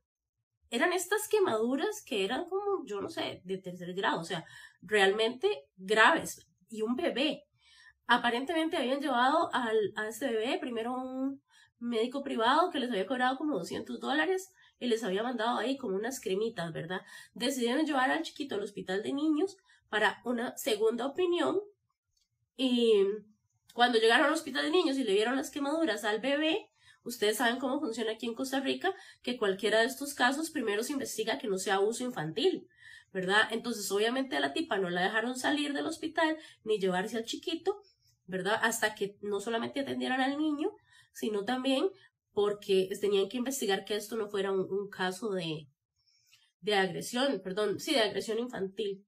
Eran 0.70 0.94
estas 0.94 1.28
quemaduras 1.28 2.04
que 2.04 2.24
eran 2.24 2.46
como, 2.46 2.86
yo 2.86 3.02
no 3.02 3.10
sé, 3.10 3.42
de 3.44 3.58
tercer 3.58 3.94
grado, 3.94 4.22
o 4.22 4.24
sea, 4.24 4.46
realmente 4.82 5.68
graves. 5.76 6.48
Y 6.74 6.82
un 6.82 6.96
bebé. 6.96 7.44
Aparentemente 8.08 8.78
habían 8.78 9.00
llevado 9.00 9.54
al, 9.54 9.78
a 9.96 10.08
este 10.08 10.26
bebé 10.32 10.58
primero 10.60 10.94
un 10.94 11.42
médico 11.78 12.24
privado 12.24 12.72
que 12.72 12.80
les 12.80 12.90
había 12.90 13.06
cobrado 13.06 13.38
como 13.38 13.60
200 13.60 14.00
dólares 14.00 14.52
y 14.80 14.88
les 14.88 15.04
había 15.04 15.22
mandado 15.22 15.60
ahí 15.60 15.78
como 15.78 15.96
unas 15.96 16.20
cremitas, 16.20 16.74
¿verdad? 16.74 17.02
Decidieron 17.36 17.86
llevar 17.86 18.10
al 18.10 18.24
chiquito 18.24 18.56
al 18.56 18.64
hospital 18.64 19.04
de 19.04 19.14
niños 19.14 19.58
para 19.90 20.20
una 20.26 20.58
segunda 20.58 21.06
opinión 21.06 21.60
y 22.58 23.06
cuando 23.74 24.00
llegaron 24.00 24.26
al 24.26 24.34
hospital 24.34 24.66
de 24.66 24.72
niños 24.72 24.98
y 24.98 25.04
le 25.04 25.14
vieron 25.14 25.36
las 25.36 25.52
quemaduras 25.52 26.04
al 26.04 26.22
bebé, 26.22 26.72
ustedes 27.04 27.38
saben 27.38 27.60
cómo 27.60 27.80
funciona 27.80 28.14
aquí 28.14 28.26
en 28.26 28.34
Costa 28.34 28.62
Rica, 28.62 28.94
que 29.22 29.38
cualquiera 29.38 29.82
de 29.82 29.86
estos 29.86 30.16
casos 30.16 30.50
primero 30.50 30.82
se 30.82 30.94
investiga 30.94 31.38
que 31.38 31.48
no 31.48 31.60
sea 31.60 31.76
abuso 31.76 32.04
infantil, 32.04 32.68
¿verdad? 33.14 33.48
Entonces 33.52 33.90
obviamente 33.92 34.36
a 34.36 34.40
la 34.40 34.54
tipa 34.54 34.78
no 34.78 34.90
la 34.90 35.04
dejaron 35.04 35.38
salir 35.38 35.74
del 35.74 35.86
hospital 35.86 36.38
ni 36.64 36.80
llevarse 36.80 37.16
al 37.16 37.26
chiquito, 37.26 37.82
¿verdad? 38.26 38.60
Hasta 38.62 38.96
que 38.96 39.18
no 39.22 39.40
solamente 39.40 39.82
atendieran 39.82 40.20
al 40.20 40.38
niño, 40.38 40.72
sino 41.14 41.46
también 41.46 41.90
porque 42.34 42.90
tenían 43.00 43.30
que 43.30 43.38
investigar 43.38 43.86
que 43.86 43.96
esto 43.96 44.16
no 44.18 44.28
fuera 44.28 44.52
un, 44.52 44.90
caso 44.90 45.32
de, 45.32 45.68
de 46.62 46.76
agresión, 46.76 47.40
perdón, 47.44 47.80
sí, 47.80 47.94
de 47.94 48.02
agresión 48.02 48.40
infantil. 48.40 49.06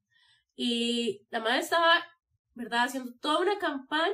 Y 0.55 1.25
la 1.31 1.39
madre 1.39 1.59
estaba, 1.59 2.05
¿verdad?, 2.53 2.83
haciendo 2.85 3.13
toda 3.15 3.39
una 3.39 3.57
campaña 3.57 4.13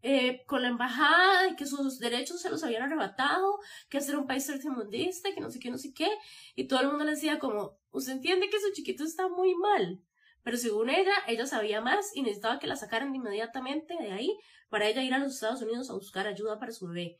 eh, 0.00 0.44
con 0.46 0.62
la 0.62 0.68
embajada 0.68 1.48
y 1.48 1.56
que 1.56 1.66
sus 1.66 1.98
derechos 1.98 2.40
se 2.40 2.48
los 2.48 2.64
habían 2.64 2.82
arrebatado, 2.82 3.58
que 3.90 3.98
hacer 3.98 4.16
un 4.16 4.26
país 4.26 4.46
tercermundista, 4.46 5.34
que 5.34 5.40
no 5.40 5.50
sé 5.50 5.58
qué, 5.58 5.70
no 5.70 5.78
sé 5.78 5.92
qué. 5.92 6.08
Y 6.54 6.66
todo 6.66 6.80
el 6.80 6.88
mundo 6.88 7.04
le 7.04 7.12
decía 7.12 7.38
como, 7.38 7.78
usted 7.94 8.12
entiende 8.12 8.50
que 8.50 8.60
su 8.60 8.72
chiquito 8.72 9.04
está 9.04 9.28
muy 9.28 9.54
mal. 9.54 10.02
Pero 10.42 10.58
según 10.58 10.90
ella, 10.90 11.14
ella 11.26 11.46
sabía 11.46 11.80
más 11.80 12.14
y 12.14 12.22
necesitaba 12.22 12.58
que 12.58 12.66
la 12.66 12.76
sacaran 12.76 13.14
inmediatamente 13.14 13.94
de 13.98 14.12
ahí 14.12 14.36
para 14.68 14.86
ella 14.86 15.02
ir 15.02 15.14
a 15.14 15.18
los 15.18 15.34
Estados 15.34 15.62
Unidos 15.62 15.88
a 15.88 15.94
buscar 15.94 16.26
ayuda 16.26 16.58
para 16.58 16.72
su 16.72 16.88
bebé. 16.88 17.18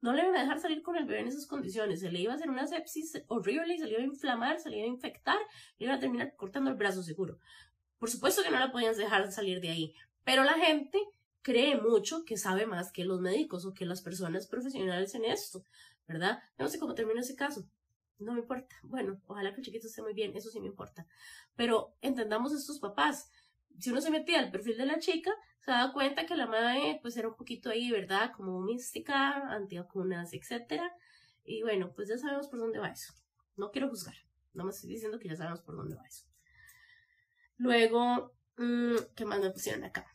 No 0.00 0.12
le 0.12 0.22
iban 0.22 0.34
a 0.34 0.40
dejar 0.40 0.58
salir 0.58 0.82
con 0.82 0.96
el 0.96 1.04
bebé 1.04 1.20
en 1.20 1.28
esas 1.28 1.46
condiciones. 1.46 2.00
Se 2.00 2.10
le 2.10 2.18
iba 2.18 2.32
a 2.32 2.36
hacer 2.36 2.50
una 2.50 2.66
sepsis 2.66 3.22
horrible 3.28 3.74
y 3.74 3.78
se 3.78 3.86
le 3.86 3.92
iba 3.92 4.00
a 4.00 4.06
inflamar, 4.06 4.58
se 4.58 4.70
le 4.70 4.78
iba 4.78 4.86
a 4.86 4.90
infectar 4.90 5.38
y 5.78 5.84
iba 5.84 5.94
a 5.94 6.00
terminar 6.00 6.34
cortando 6.34 6.70
el 6.70 6.76
brazo 6.76 7.04
seguro. 7.04 7.38
Por 7.98 8.10
supuesto 8.10 8.42
que 8.42 8.50
no 8.50 8.58
la 8.58 8.72
podían 8.72 8.96
dejar 8.96 9.30
salir 9.30 9.60
de 9.60 9.68
ahí. 9.68 9.94
Pero 10.24 10.42
la 10.42 10.54
gente 10.54 10.98
cree 11.42 11.80
mucho 11.80 12.24
que 12.24 12.36
sabe 12.36 12.66
más 12.66 12.90
que 12.90 13.04
los 13.04 13.20
médicos 13.20 13.64
o 13.64 13.74
que 13.74 13.86
las 13.86 14.02
personas 14.02 14.48
profesionales 14.48 15.14
en 15.14 15.24
esto, 15.24 15.62
¿verdad? 16.08 16.40
no 16.58 16.68
sé 16.68 16.80
cómo 16.80 16.94
termina 16.94 17.20
ese 17.20 17.36
caso. 17.36 17.68
No 18.18 18.32
me 18.32 18.40
importa. 18.40 18.76
Bueno, 18.82 19.20
ojalá 19.26 19.52
que 19.52 19.60
el 19.60 19.64
chiquito 19.64 19.86
esté 19.86 20.02
muy 20.02 20.14
bien, 20.14 20.36
eso 20.36 20.50
sí 20.50 20.60
me 20.60 20.66
importa. 20.66 21.06
Pero 21.56 21.96
entendamos 22.00 22.52
estos 22.52 22.78
papás. 22.78 23.30
Si 23.78 23.90
uno 23.90 24.00
se 24.00 24.10
metía 24.10 24.38
al 24.38 24.50
perfil 24.50 24.76
de 24.76 24.86
la 24.86 24.98
chica, 24.98 25.32
se 25.60 25.70
daba 25.70 25.92
cuenta 25.92 26.26
que 26.26 26.36
la 26.36 26.46
madre 26.46 26.98
pues 27.02 27.16
era 27.16 27.28
un 27.28 27.36
poquito 27.36 27.70
ahí, 27.70 27.90
¿verdad? 27.90 28.32
Como 28.36 28.60
mística, 28.60 29.52
antivacunas, 29.52 30.32
etc. 30.34 30.82
Y 31.44 31.62
bueno, 31.62 31.92
pues 31.94 32.08
ya 32.08 32.18
sabemos 32.18 32.48
por 32.48 32.60
dónde 32.60 32.78
va 32.78 32.88
eso. 32.88 33.12
No 33.56 33.70
quiero 33.70 33.88
juzgar, 33.88 34.16
no 34.54 34.64
me 34.64 34.70
estoy 34.70 34.90
diciendo 34.90 35.18
que 35.18 35.28
ya 35.28 35.36
sabemos 35.36 35.60
por 35.60 35.76
dónde 35.76 35.96
va 35.96 36.06
eso. 36.06 36.26
Luego, 37.56 38.34
mm, 38.56 38.96
¿qué 39.14 39.24
más 39.24 39.40
me 39.40 39.50
pusieron 39.50 39.84
acá? 39.84 40.06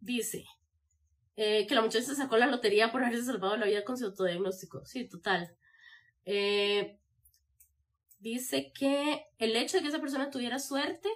Dice 0.00 0.44
eh, 1.42 1.66
que 1.66 1.74
la 1.74 1.80
muchacha 1.80 2.14
sacó 2.14 2.36
la 2.36 2.46
lotería 2.46 2.92
por 2.92 3.02
haberse 3.02 3.24
salvado 3.24 3.56
la 3.56 3.64
vida 3.64 3.82
con 3.82 3.96
su 3.96 4.04
autodiagnóstico. 4.04 4.84
Sí, 4.84 5.08
total. 5.08 5.56
Eh, 6.26 6.98
dice 8.18 8.70
que 8.78 9.24
el 9.38 9.56
hecho 9.56 9.78
de 9.78 9.82
que 9.82 9.88
esa 9.88 10.02
persona 10.02 10.28
tuviera 10.28 10.58
suerte 10.58 11.08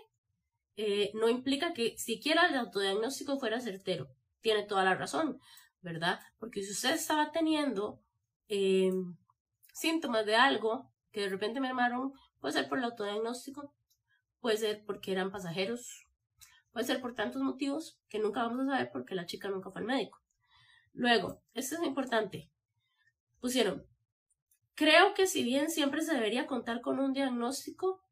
eh, 0.77 1.11
no 1.13 1.29
implica 1.29 1.75
que 1.75 1.99
siquiera 1.99 2.47
el 2.47 2.55
autodiagnóstico 2.55 3.39
fuera 3.39 3.61
certero. 3.61 4.09
Tiene 4.41 4.63
toda 4.63 4.83
la 4.83 4.95
razón, 4.95 5.41
¿verdad? 5.83 6.21
Porque 6.39 6.63
si 6.63 6.73
usted 6.73 6.95
estaba 6.95 7.31
teniendo 7.31 8.01
síntomas 9.75 10.25
de 10.25 10.37
algo 10.37 10.91
que 11.13 11.21
de 11.21 11.29
repente 11.29 11.61
me 11.61 11.69
armaron, 11.69 12.15
puede 12.41 12.55
ser 12.55 12.71
por 12.71 12.79
el 12.79 12.85
autodiagnóstico, 12.85 13.75
puede 14.41 14.57
ser 14.57 14.87
porque 14.87 15.13
eran 15.13 15.31
pasajeros, 15.31 16.07
puede 16.75 16.87
ser 16.87 17.01
por 17.01 17.15
tantos 17.15 17.41
motivos 17.41 18.01
que 18.09 18.19
nunca 18.19 18.43
vamos 18.43 18.67
a 18.67 18.73
saber 18.73 18.91
porque 18.93 19.15
la 19.15 19.27
chica 19.27 19.49
nunca 19.49 19.71
fue 19.71 19.81
al 19.81 19.87
médico. 19.87 20.21
Luego, 20.93 21.41
esto 21.55 21.77
es 21.77 21.83
importante. 21.85 22.51
Pusieron, 23.41 23.87
creo 24.75 25.15
que 25.15 25.29
si 25.29 25.45
bien 25.45 25.71
siempre 25.71 26.03
se 26.03 26.15
debería 26.15 26.49
contar 26.49 26.81
con 26.81 26.99
un 26.99 27.13
diagnóstico, 27.13 28.03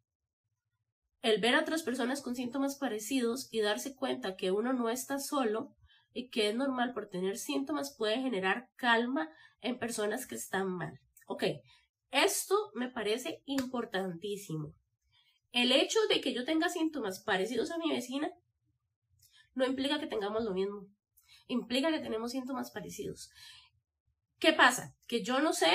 el 1.22 1.40
ver 1.40 1.56
a 1.56 1.60
otras 1.60 1.82
personas 1.82 2.22
con 2.22 2.36
síntomas 2.36 2.76
parecidos 2.76 3.48
y 3.50 3.60
darse 3.60 3.96
cuenta 3.96 4.36
que 4.36 4.52
uno 4.52 4.72
no 4.72 4.90
está 4.90 5.18
solo 5.18 5.74
y 6.12 6.30
que 6.30 6.48
es 6.48 6.54
normal 6.54 6.92
por 6.92 7.08
tener 7.08 7.38
síntomas 7.38 7.96
puede 7.96 8.20
generar 8.20 8.68
calma 8.76 9.28
en 9.60 9.78
personas 9.78 10.26
que 10.26 10.36
están 10.36 10.68
mal. 10.68 11.00
Ok, 11.26 11.44
esto 12.12 12.70
me 12.74 12.88
parece 12.88 13.42
importantísimo. 13.44 14.72
El 15.50 15.72
hecho 15.72 15.98
de 16.08 16.20
que 16.20 16.32
yo 16.32 16.44
tenga 16.44 16.68
síntomas 16.68 17.24
parecidos 17.24 17.72
a 17.72 17.78
mi 17.78 17.90
vecina 17.90 18.30
no 19.54 19.66
implica 19.66 20.00
que 20.00 20.06
tengamos 20.06 20.44
lo 20.44 20.52
mismo. 20.52 20.86
Implica 21.48 21.90
que 21.90 22.00
tenemos 22.00 22.32
síntomas 22.32 22.70
parecidos. 22.70 23.30
¿Qué 24.38 24.52
pasa? 24.52 24.94
Que 25.06 25.22
yo 25.22 25.40
no 25.40 25.52
sé, 25.52 25.70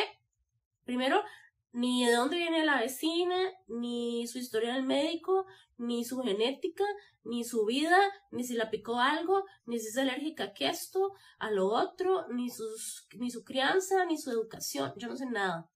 primero, 0.84 1.24
ni 1.72 2.06
de 2.06 2.14
dónde 2.14 2.38
viene 2.38 2.66
la 2.66 2.80
vecina, 2.80 3.38
ni 3.68 4.26
su 4.28 4.40
historia 4.40 4.74
del 4.74 4.84
médico, 4.84 5.46
ni 5.78 6.04
su 6.04 6.22
genética, 6.22 6.84
ni 7.24 7.44
su 7.44 7.66
vida, 7.66 8.00
ni 8.32 8.44
si 8.44 8.56
la 8.56 8.70
picó 8.70 9.00
algo, 9.00 9.46
ni 9.66 9.80
si 9.80 9.88
es 9.88 9.98
alérgica 9.98 10.46
a 10.46 10.54
esto, 10.70 11.14
a 11.40 11.52
lo 11.52 11.68
otro, 11.68 12.28
ni, 12.30 12.50
sus, 12.50 13.08
ni 13.16 13.30
su 13.30 13.44
crianza, 13.44 14.06
ni 14.06 14.18
su 14.18 14.32
educación, 14.32 14.94
yo 14.98 15.08
no 15.08 15.16
sé 15.16 15.28
nada, 15.28 15.70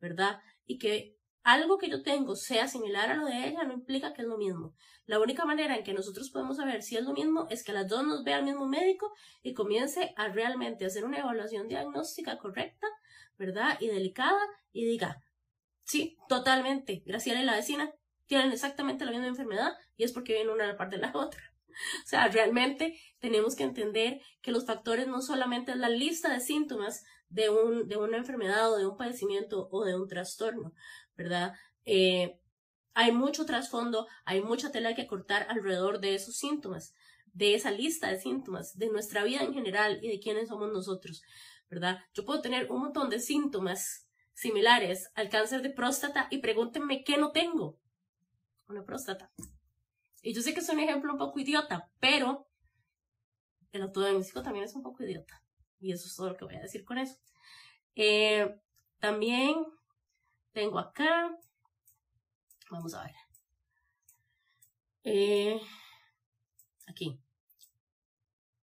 ¿verdad? 0.00 0.40
Y 0.66 0.78
que 0.78 1.18
algo 1.42 1.78
que 1.78 1.90
yo 1.90 2.02
tengo 2.02 2.36
sea 2.36 2.68
similar 2.68 3.10
a 3.10 3.16
lo 3.16 3.26
de 3.26 3.48
ella 3.48 3.64
no 3.64 3.74
implica 3.74 4.12
que 4.12 4.22
es 4.22 4.28
lo 4.28 4.38
mismo. 4.38 4.74
La 5.06 5.18
única 5.18 5.44
manera 5.44 5.76
en 5.76 5.84
que 5.84 5.94
nosotros 5.94 6.30
podemos 6.30 6.56
saber 6.56 6.82
si 6.82 6.96
es 6.96 7.04
lo 7.04 7.12
mismo 7.12 7.46
es 7.50 7.64
que 7.64 7.72
las 7.72 7.88
dos 7.88 8.04
nos 8.04 8.22
vea 8.22 8.38
el 8.38 8.44
mismo 8.44 8.66
médico 8.66 9.12
y 9.42 9.52
comience 9.52 10.14
a 10.16 10.28
realmente 10.28 10.84
hacer 10.84 11.04
una 11.04 11.18
evaluación 11.18 11.68
diagnóstica 11.68 12.38
correcta, 12.38 12.86
¿verdad? 13.36 13.76
Y 13.80 13.88
delicada 13.88 14.40
y 14.72 14.84
diga, 14.84 15.20
Sí, 15.84 16.16
totalmente. 16.28 17.02
Graciela 17.04 17.42
y 17.42 17.44
la 17.44 17.56
vecina 17.56 17.92
tienen 18.26 18.52
exactamente 18.52 19.04
la 19.04 19.10
misma 19.10 19.26
enfermedad 19.26 19.72
y 19.96 20.04
es 20.04 20.12
porque 20.12 20.34
viene 20.34 20.50
una 20.50 20.70
a 20.70 20.72
la 20.72 20.86
de 20.86 20.96
la 20.98 21.12
otra. 21.14 21.40
O 21.68 22.06
sea, 22.06 22.28
realmente 22.28 22.98
tenemos 23.18 23.56
que 23.56 23.64
entender 23.64 24.20
que 24.42 24.52
los 24.52 24.66
factores 24.66 25.06
no 25.06 25.20
solamente 25.22 25.72
es 25.72 25.78
la 25.78 25.88
lista 25.88 26.32
de 26.32 26.40
síntomas 26.40 27.02
de, 27.28 27.48
un, 27.48 27.88
de 27.88 27.96
una 27.96 28.18
enfermedad 28.18 28.72
o 28.72 28.76
de 28.76 28.86
un 28.86 28.96
padecimiento 28.96 29.68
o 29.70 29.84
de 29.84 29.96
un 29.96 30.06
trastorno, 30.06 30.72
¿verdad? 31.16 31.54
Eh, 31.84 32.38
hay 32.94 33.12
mucho 33.12 33.46
trasfondo, 33.46 34.06
hay 34.24 34.42
mucha 34.42 34.70
tela 34.70 34.94
que 34.94 35.06
cortar 35.06 35.46
alrededor 35.48 36.00
de 36.00 36.14
esos 36.14 36.36
síntomas, 36.36 36.94
de 37.32 37.54
esa 37.54 37.70
lista 37.70 38.08
de 38.08 38.20
síntomas, 38.20 38.76
de 38.76 38.88
nuestra 38.88 39.24
vida 39.24 39.42
en 39.42 39.54
general 39.54 39.98
y 40.02 40.08
de 40.08 40.20
quiénes 40.20 40.48
somos 40.48 40.70
nosotros, 40.70 41.22
¿verdad? 41.70 42.00
Yo 42.12 42.24
puedo 42.24 42.42
tener 42.42 42.70
un 42.70 42.80
montón 42.80 43.08
de 43.08 43.20
síntomas 43.20 44.08
similares 44.34 45.10
al 45.14 45.28
cáncer 45.28 45.62
de 45.62 45.70
próstata 45.70 46.28
y 46.30 46.38
pregúntenme 46.38 47.04
qué 47.04 47.16
no 47.16 47.32
tengo. 47.32 47.78
Una 48.68 48.84
próstata. 48.84 49.30
Y 50.22 50.34
yo 50.34 50.42
sé 50.42 50.54
que 50.54 50.60
es 50.60 50.68
un 50.68 50.78
ejemplo 50.78 51.12
un 51.12 51.18
poco 51.18 51.40
idiota, 51.40 51.90
pero 51.98 52.46
el 53.72 53.82
autodiagnóstico 53.82 54.42
también 54.42 54.64
es 54.64 54.74
un 54.74 54.82
poco 54.82 55.02
idiota. 55.02 55.42
Y 55.80 55.92
eso 55.92 56.06
es 56.06 56.14
todo 56.14 56.28
lo 56.28 56.36
que 56.36 56.44
voy 56.44 56.56
a 56.56 56.60
decir 56.62 56.84
con 56.84 56.98
eso. 56.98 57.16
Eh, 57.96 58.54
también 58.98 59.56
tengo 60.52 60.78
acá, 60.78 61.36
vamos 62.70 62.94
a 62.94 63.04
ver. 63.04 63.14
Eh, 65.04 65.60
aquí. 66.86 67.18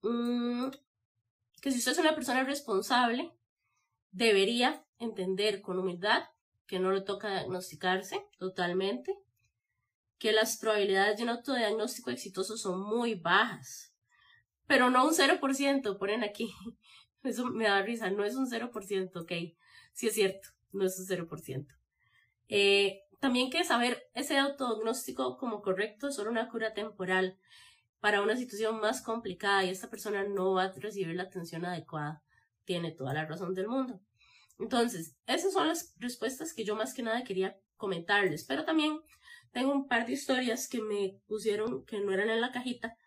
Mm, 0.01 0.69
que 1.61 1.71
si 1.71 1.79
usted 1.79 1.91
es 1.91 1.97
una 1.97 2.15
persona 2.15 2.43
responsable, 2.43 3.31
debería 4.11 4.85
entender 4.99 5.61
con 5.61 5.79
humildad 5.79 6.23
que 6.65 6.79
no 6.79 6.91
le 6.91 7.01
toca 7.01 7.31
diagnosticarse 7.31 8.25
totalmente, 8.37 9.17
que 10.17 10.31
las 10.31 10.57
probabilidades 10.57 11.17
de 11.17 11.23
un 11.23 11.29
autodiagnóstico 11.29 12.11
exitoso 12.11 12.57
son 12.57 12.81
muy 12.81 13.15
bajas, 13.15 13.93
pero 14.67 14.89
no 14.89 15.05
un 15.05 15.13
0%, 15.13 15.97
ponen 15.97 16.23
aquí. 16.23 16.53
Eso 17.23 17.47
me 17.47 17.65
da 17.65 17.81
risa, 17.81 18.09
no 18.11 18.23
es 18.23 18.35
un 18.35 18.49
0%, 18.49 19.21
ok. 19.21 19.31
Sí 19.93 20.07
es 20.07 20.13
cierto, 20.13 20.49
no 20.71 20.85
es 20.85 20.97
un 20.99 21.05
0%. 21.05 21.78
Eh, 22.49 23.03
también 23.19 23.49
que 23.49 23.63
saber 23.63 24.09
ese 24.13 24.37
autodiagnóstico 24.37 25.37
como 25.37 25.61
correcto 25.61 26.09
es 26.09 26.15
solo 26.15 26.31
una 26.31 26.49
cura 26.49 26.73
temporal. 26.73 27.37
para 28.01 28.21
una 28.21 28.37
situación 28.37 28.79
más 28.79 29.01
complicada 29.01 29.65
y 29.65 29.69
esta 29.69 29.89
persona 29.89 30.23
no 30.23 30.53
va 30.53 30.63
a 30.65 30.71
recibir 30.71 31.15
la 31.15 31.23
atención 31.23 31.65
adecuada. 31.65 32.23
Tiene 32.65 32.91
toda 32.91 33.13
la 33.13 33.25
razón 33.25 33.53
del 33.53 33.67
mundo. 33.67 33.99
Entonces, 34.57 35.17
esas 35.27 35.53
son 35.53 35.67
las 35.67 35.95
respuestas 35.97 36.53
que 36.53 36.63
yo 36.63 36.75
más 36.77 36.93
que 36.93 37.03
nada 37.03 37.23
quería 37.23 37.57
comentarles, 37.75 38.45
pero 38.45 38.65
también 38.65 39.01
tengo 39.51 39.71
un 39.73 39.87
par 39.87 40.05
de 40.05 40.13
historias 40.13 40.67
que 40.67 40.81
me 40.81 41.19
pusieron 41.27 41.85
que 41.85 41.99
no 41.99 42.13
eran 42.13 42.29
en 42.29 42.41
la 42.41 42.51
cajita, 42.51 42.97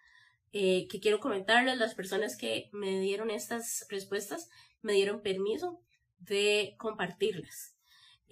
eh, 0.52 0.88
que 0.88 1.00
quiero 1.00 1.20
comentarles. 1.20 1.78
Las 1.78 1.94
personas 1.94 2.36
que 2.36 2.68
me 2.72 3.00
dieron 3.00 3.30
estas 3.30 3.86
respuestas 3.88 4.50
me 4.82 4.92
dieron 4.92 5.22
permiso 5.22 5.80
de 6.18 6.74
compartirlas. 6.78 7.76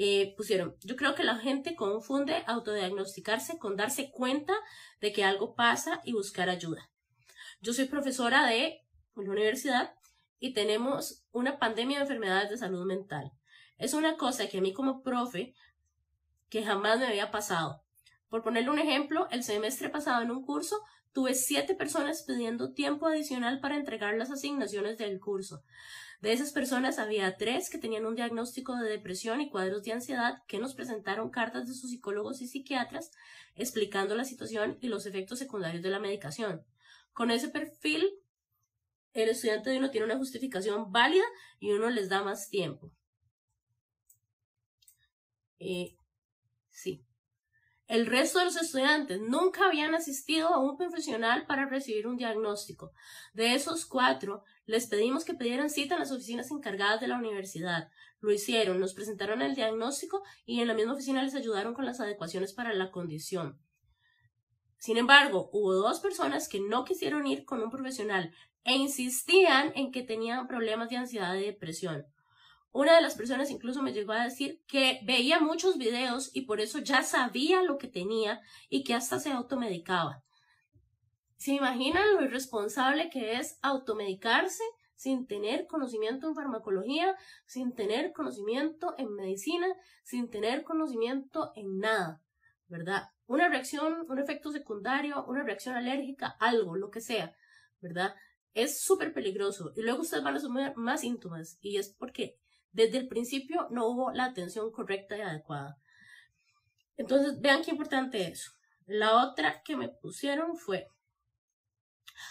Eh, 0.03 0.33
pusieron, 0.35 0.79
yo 0.81 0.97
creo 0.97 1.15
que 1.15 1.25
la 1.25 1.37
gente 1.37 1.77
confunde 1.77 2.43
autodiagnosticarse 2.47 3.59
con 3.59 3.77
darse 3.77 4.11
cuenta 4.11 4.55
de 4.99 5.13
que 5.13 5.25
algo 5.25 5.55
pasa 5.55 6.01
y 6.05 6.15
buscar 6.15 6.49
ayuda. 6.49 6.91
Yo 7.61 7.75
soy 7.75 7.85
profesora 7.85 8.47
de 8.47 8.81
una 9.15 9.33
universidad 9.33 9.93
y 10.39 10.55
tenemos 10.55 11.27
una 11.33 11.59
pandemia 11.59 11.99
de 11.99 12.05
enfermedades 12.05 12.49
de 12.49 12.57
salud 12.57 12.87
mental. 12.87 13.31
Es 13.77 13.93
una 13.93 14.17
cosa 14.17 14.49
que 14.49 14.57
a 14.57 14.63
mí 14.63 14.73
como 14.73 15.03
profe 15.03 15.53
que 16.49 16.65
jamás 16.65 16.99
me 16.99 17.07
había 17.07 17.31
pasado. 17.31 17.85
Por 18.31 18.45
ponerle 18.45 18.71
un 18.71 18.79
ejemplo, 18.79 19.29
el 19.31 19.43
semestre 19.43 19.90
pasado 19.90 20.23
en 20.23 20.31
un 20.31 20.45
curso 20.45 20.81
tuve 21.12 21.35
siete 21.35 21.75
personas 21.75 22.23
pidiendo 22.23 22.73
tiempo 22.73 23.09
adicional 23.09 23.61
para 23.61 23.77
entregar 23.77 24.14
las 24.14 24.31
asignaciones 24.31 24.97
del 24.99 25.19
curso. 25.19 25.64
De 26.21 26.33
esas 26.33 26.53
personas 26.53 26.99
había 26.99 27.37
tres 27.37 27.71
que 27.71 27.79
tenían 27.79 28.07
un 28.07 28.14
diagnóstico 28.14 28.77
de 28.77 28.88
depresión 28.88 29.40
y 29.40 29.51
cuadros 29.51 29.83
de 29.83 29.93
ansiedad 29.93 30.43
que 30.47 30.59
nos 30.59 30.75
presentaron 30.75 31.31
cartas 31.31 31.66
de 31.66 31.75
sus 31.75 31.90
psicólogos 31.90 32.40
y 32.40 32.47
psiquiatras 32.47 33.11
explicando 33.57 34.14
la 34.14 34.25
situación 34.25 34.79
y 34.81 34.88
los 34.88 35.07
efectos 35.07 35.40
secundarios 35.40 35.83
de 35.83 35.90
la 35.90 35.99
medicación. 35.99 36.64
Con 37.12 37.33
ese 37.33 37.49
perfil, 37.49 38.07
el 39.12 39.29
estudiante 39.31 39.71
de 39.71 39.79
uno 39.79 39.90
tiene 39.90 40.07
una 40.07 40.19
justificación 40.19 40.93
válida 40.93 41.25
y 41.59 41.73
uno 41.73 41.90
les 41.90 42.09
da 42.09 42.23
más 42.23 42.49
tiempo. 42.49 42.93
Eh, 45.59 45.97
sí. 46.69 47.05
El 47.90 48.07
resto 48.07 48.38
de 48.38 48.44
los 48.44 48.55
estudiantes 48.55 49.20
nunca 49.20 49.66
habían 49.66 49.96
asistido 49.96 50.46
a 50.55 50.61
un 50.61 50.76
profesional 50.76 51.44
para 51.48 51.66
recibir 51.66 52.07
un 52.07 52.16
diagnóstico. 52.16 52.92
De 53.35 53.55
esos 53.55 53.85
cuatro, 53.85 54.44
les 54.64 54.87
pedimos 54.87 55.24
que 55.24 55.35
pidieran 55.35 55.70
cita 55.70 55.94
en 55.94 56.00
las 56.03 56.12
oficinas 56.12 56.53
encargadas 56.53 57.00
de 57.00 57.09
la 57.09 57.18
universidad. 57.18 57.90
Lo 58.20 58.31
hicieron, 58.31 58.79
nos 58.79 58.94
presentaron 58.94 59.42
el 59.42 59.57
diagnóstico 59.57 60.22
y 60.46 60.61
en 60.61 60.68
la 60.68 60.74
misma 60.74 60.92
oficina 60.92 61.24
les 61.24 61.35
ayudaron 61.35 61.74
con 61.74 61.85
las 61.85 61.98
adecuaciones 61.98 62.53
para 62.53 62.72
la 62.74 62.92
condición. 62.92 63.61
Sin 64.79 64.96
embargo, 64.96 65.50
hubo 65.53 65.74
dos 65.74 65.98
personas 65.98 66.48
que 66.48 66.61
no 66.61 66.85
quisieron 66.85 67.26
ir 67.26 67.44
con 67.44 67.61
un 67.61 67.70
profesional 67.70 68.33
e 68.62 68.76
insistían 68.76 69.72
en 69.74 69.90
que 69.90 70.05
tenían 70.05 70.46
problemas 70.46 70.90
de 70.90 70.98
ansiedad 70.98 71.35
y 71.35 71.44
depresión. 71.44 72.07
Una 72.73 72.95
de 72.95 73.03
las 73.03 73.17
personas 73.17 73.51
incluso 73.51 73.83
me 73.83 73.93
llegó 73.93 74.13
a 74.13 74.25
decir 74.25 74.63
que 74.69 75.01
veía 75.03 75.41
muchos 75.41 75.77
videos 75.77 76.31
y 76.33 76.43
por 76.43 76.61
eso 76.61 76.79
ya 76.79 77.03
sabía 77.03 77.63
lo 77.63 77.79
que 77.79 77.89
tenía 77.89 78.41
y 78.69 78.85
que 78.85 78.95
hasta 78.95 79.19
se 79.19 79.33
automedicaba. 79.33 80.23
¿Se 81.37 81.53
imaginan 81.53 82.15
lo 82.15 82.23
irresponsable 82.23 83.11
que 83.11 83.33
es 83.39 83.59
automedicarse 83.63 84.63
sin 84.95 85.27
tener 85.27 85.67
conocimiento 85.67 86.29
en 86.29 86.35
farmacología, 86.35 87.17
sin 87.47 87.75
tener 87.75 88.13
conocimiento 88.13 88.95
en 88.99 89.15
medicina, 89.15 89.67
sin 90.05 90.31
tener 90.31 90.63
conocimiento 90.63 91.53
en 91.57 91.79
nada? 91.79 92.23
¿Verdad? 92.69 93.09
Una 93.27 93.49
reacción, 93.49 94.07
un 94.09 94.19
efecto 94.19 94.53
secundario, 94.53 95.25
una 95.25 95.43
reacción 95.43 95.75
alérgica, 95.75 96.37
algo, 96.39 96.77
lo 96.77 96.91
que 96.91 97.01
sea, 97.01 97.35
¿verdad? 97.81 98.15
Es 98.55 98.81
súper 98.81 99.13
peligroso. 99.13 99.73
Y 99.75 99.83
luego 99.83 100.03
ustedes 100.03 100.23
van 100.23 100.35
a 100.35 100.37
asumir 100.37 100.73
más 100.77 101.01
síntomas. 101.01 101.59
Y 101.61 101.79
es 101.79 101.89
porque 101.89 102.39
desde 102.73 102.99
el 102.99 103.09
principio 103.09 103.69
no 103.71 103.87
hubo 103.87 104.13
la 104.13 104.25
atención 104.25 104.71
correcta 104.71 105.17
y 105.17 105.21
adecuada. 105.21 105.79
Entonces, 106.97 107.41
vean 107.41 107.63
qué 107.63 107.71
importante 107.71 108.29
es. 108.29 108.55
La 108.87 109.25
otra 109.25 109.63
que 109.63 109.77
me 109.77 109.89
pusieron 109.89 110.57
fue, 110.57 110.89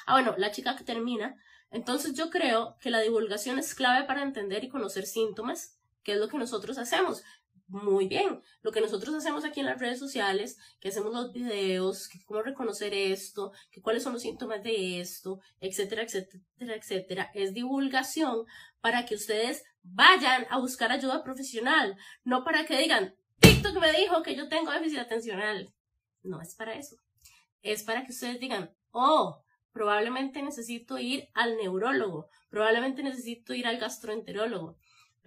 ah, 0.06 0.13
bueno, 0.13 0.36
la 0.38 0.52
chica 0.52 0.75
que 0.75 0.84
termina. 0.84 1.36
Entonces 1.71 2.13
yo 2.13 2.30
creo 2.30 2.78
que 2.80 2.89
la 2.89 2.99
divulgación 2.99 3.60
es 3.60 3.75
clave 3.75 4.06
para 4.06 4.23
entender 4.23 4.63
y 4.63 4.69
conocer 4.69 5.06
síntomas, 5.06 5.80
que 6.04 6.13
es 6.13 6.17
lo 6.17 6.28
que 6.28 6.38
nosotros 6.38 6.78
hacemos 6.78 7.23
muy 7.69 8.08
bien. 8.08 8.41
Lo 8.62 8.71
que 8.71 8.82
nosotros 8.82 9.13
hacemos 9.15 9.45
aquí 9.45 9.60
en 9.60 9.67
las 9.67 9.79
redes 9.79 9.99
sociales, 9.99 10.58
que 10.79 10.89
hacemos 10.89 11.13
los 11.13 11.32
videos, 11.32 12.10
cómo 12.25 12.41
reconocer 12.41 12.93
esto, 12.93 13.51
que 13.71 13.82
cuáles 13.82 14.03
son 14.03 14.13
los 14.13 14.23
síntomas 14.23 14.63
de 14.63 14.99
esto, 14.99 15.39
etcétera, 15.60 16.03
etcétera, 16.03 16.75
etcétera, 16.75 17.32
es 17.34 17.53
divulgación 17.53 18.45
para 18.82 19.05
que 19.05 19.15
ustedes 19.15 19.63
vayan 19.84 20.45
a 20.49 20.60
buscar 20.60 20.91
ayuda 20.91 21.23
profesional, 21.23 21.95
no 22.23 22.43
para 22.43 22.65
que 22.65 22.77
digan, 22.77 23.15
TikTok 23.39 23.79
me 23.79 23.91
dijo 23.93 24.23
que 24.23 24.36
yo 24.36 24.49
tengo 24.49 24.71
déficit 24.71 24.99
atencional. 24.99 25.73
No 26.23 26.41
es 26.41 26.55
para 26.55 26.73
eso. 26.73 26.97
Es 27.62 27.84
para 27.84 28.03
que 28.03 28.12
ustedes 28.12 28.39
digan, 28.39 28.71
oh, 28.91 29.43
probablemente 29.71 30.41
necesito 30.41 30.97
ir 30.97 31.29
al 31.34 31.55
neurólogo, 31.55 32.29
probablemente 32.49 33.03
necesito 33.03 33.53
ir 33.53 33.67
al 33.67 33.77
gastroenterólogo 33.77 34.77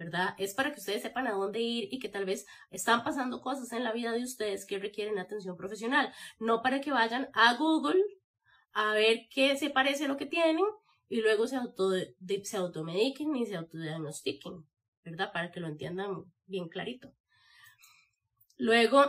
¿verdad? 0.03 0.35
Es 0.37 0.53
para 0.53 0.73
que 0.73 0.79
ustedes 0.79 1.01
sepan 1.01 1.27
a 1.27 1.31
dónde 1.31 1.61
ir 1.61 1.87
y 1.91 1.99
que 1.99 2.09
tal 2.09 2.25
vez 2.25 2.45
están 2.71 3.05
pasando 3.05 3.39
cosas 3.39 3.71
en 3.71 3.85
la 3.85 3.93
vida 3.93 4.11
de 4.11 4.23
ustedes 4.23 4.65
que 4.65 4.77
requieren 4.77 5.17
atención 5.17 5.55
profesional, 5.55 6.13
no 6.39 6.61
para 6.61 6.81
que 6.81 6.91
vayan 6.91 7.29
a 7.33 7.55
Google 7.55 8.03
a 8.73 8.93
ver 8.93 9.27
qué 9.29 9.55
se 9.55 9.69
parece 9.69 10.05
a 10.05 10.07
lo 10.09 10.17
que 10.17 10.25
tienen 10.25 10.65
y 11.07 11.21
luego 11.21 11.47
se, 11.47 11.55
auto, 11.55 11.91
se 12.43 12.57
automediquen 12.57 13.31
ni 13.31 13.45
se 13.45 13.55
autodiagnostiquen, 13.55 14.67
¿verdad? 15.05 15.31
Para 15.31 15.51
que 15.51 15.61
lo 15.61 15.67
entiendan 15.67 16.25
bien 16.47 16.67
clarito. 16.67 17.13
Luego 18.57 19.05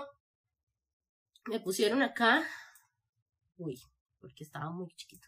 me 1.47 1.59
pusieron 1.59 2.03
acá, 2.03 2.47
uy, 3.57 3.81
porque 4.21 4.45
estaba 4.45 4.71
muy 4.71 4.95
chiquito, 4.95 5.27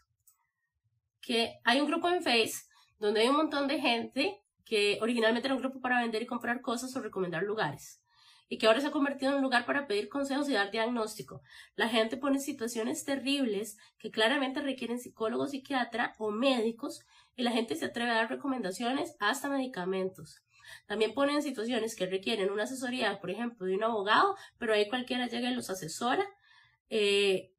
que 1.19 1.59
hay 1.65 1.81
un 1.81 1.87
grupo 1.87 2.07
en 2.07 2.23
Face 2.23 2.63
donde 2.99 3.21
hay 3.21 3.27
un 3.27 3.35
montón 3.35 3.67
de 3.67 3.81
gente 3.81 4.41
que 4.67 4.97
originalmente 5.01 5.47
era 5.47 5.55
un 5.55 5.61
grupo 5.61 5.79
para 5.79 6.01
vender 6.01 6.21
y 6.21 6.25
comprar 6.25 6.61
cosas 6.61 6.95
o 6.95 7.01
recomendar 7.01 7.43
lugares, 7.43 8.01
y 8.49 8.57
que 8.57 8.67
ahora 8.67 8.81
se 8.81 8.87
ha 8.87 8.91
convertido 8.91 9.31
en 9.31 9.37
un 9.37 9.43
lugar 9.43 9.65
para 9.65 9.87
pedir 9.87 10.09
consejos 10.09 10.49
y 10.49 10.53
dar 10.53 10.71
diagnóstico. 10.71 11.41
La 11.75 11.87
gente 11.87 12.17
pone 12.17 12.39
situaciones 12.39 13.03
terribles 13.05 13.77
que 13.97 14.11
claramente 14.11 14.61
requieren 14.61 14.99
psicólogos, 14.99 15.51
psiquiatra 15.51 16.13
o 16.17 16.31
médicos, 16.31 17.05
y 17.35 17.43
la 17.43 17.51
gente 17.51 17.75
se 17.75 17.85
atreve 17.85 18.11
a 18.11 18.15
dar 18.15 18.29
recomendaciones 18.29 19.15
hasta 19.19 19.49
medicamentos. 19.49 20.43
También 20.85 21.13
ponen 21.13 21.41
situaciones 21.41 21.95
que 21.95 22.07
requieren 22.07 22.51
una 22.51 22.63
asesoría, 22.63 23.19
por 23.21 23.29
ejemplo, 23.29 23.65
de 23.65 23.75
un 23.75 23.83
abogado, 23.83 24.35
pero 24.57 24.73
ahí 24.73 24.89
cualquiera 24.89 25.27
llega 25.27 25.49
y 25.49 25.55
los 25.55 25.69
asesora. 25.69 26.25
Eh, 26.89 27.53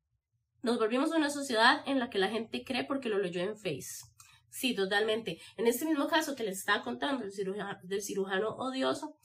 nos 0.63 0.79
volvimos 0.79 1.11
una 1.13 1.31
sociedad 1.31 1.83
en 1.87 1.99
la 1.99 2.11
que 2.11 2.19
la 2.19 2.29
gente 2.29 2.65
cree 2.65 2.85
porque 2.85 3.09
lo 3.09 3.19
leyó 3.19 3.41
en 3.41 3.57
Face. 3.57 4.05
Sí, 4.51 4.75
totalmente. 4.75 5.41
En 5.57 5.67
este 5.67 5.85
mismo 5.85 6.09
caso 6.09 6.35
que 6.35 6.45
les 6.45 6.59
estaba 6.59 6.83
contando 6.83 7.25
del 7.25 7.33
cirujano, 7.33 7.79
del 7.83 8.03
cirujano 8.03 8.51
odioso, 8.57 9.17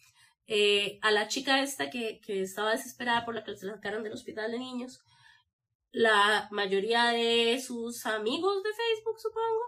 eh, 0.48 1.00
a 1.02 1.12
la 1.12 1.28
chica 1.28 1.62
esta 1.62 1.90
que, 1.90 2.20
que 2.20 2.42
estaba 2.42 2.72
desesperada 2.72 3.26
por 3.26 3.36
la 3.36 3.44
que 3.44 3.56
se 3.56 3.66
la 3.66 3.76
sacaron 3.76 4.04
del 4.04 4.14
hospital 4.14 4.52
de 4.52 4.60
niños, 4.60 5.04
la 5.92 6.48
mayoría 6.52 7.06
de 7.12 7.62
sus 7.66 8.06
amigos 8.06 8.64
de 8.64 8.74
Facebook, 8.74 9.20
supongo, 9.20 9.62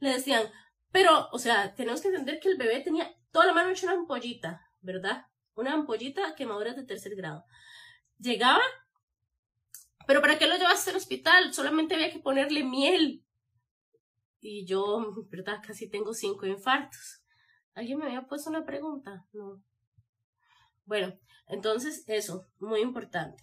le 0.00 0.10
decían, 0.10 0.50
pero, 0.92 1.28
o 1.32 1.38
sea, 1.38 1.74
tenemos 1.74 2.00
que 2.00 2.08
entender 2.08 2.38
que 2.38 2.48
el 2.48 2.56
bebé 2.56 2.80
tenía 2.80 3.12
toda 3.32 3.46
la 3.46 3.52
mano 3.52 3.70
hecha 3.70 3.86
una 3.86 3.96
ampollita, 3.96 4.70
¿verdad? 4.80 5.26
Una 5.54 5.72
ampollita 5.72 6.34
quemadura 6.36 6.72
de 6.72 6.84
tercer 6.84 7.16
grado. 7.16 7.44
Llegaba, 8.18 8.62
pero 10.06 10.20
¿para 10.20 10.38
qué 10.38 10.46
lo 10.46 10.56
llevaste 10.56 10.90
al 10.90 10.96
hospital? 10.96 11.52
Solamente 11.52 11.94
había 11.94 12.12
que 12.12 12.20
ponerle 12.20 12.62
miel 12.62 13.24
y 14.42 14.66
yo, 14.66 15.14
¿verdad? 15.30 15.62
Casi 15.66 15.88
tengo 15.88 16.12
cinco 16.12 16.44
infartos. 16.44 17.22
¿Alguien 17.74 17.98
me 17.98 18.04
había 18.04 18.26
puesto 18.26 18.50
una 18.50 18.66
pregunta? 18.66 19.24
No. 19.32 19.62
Bueno, 20.84 21.14
entonces 21.46 22.04
eso, 22.08 22.46
muy 22.58 22.80
importante. 22.80 23.42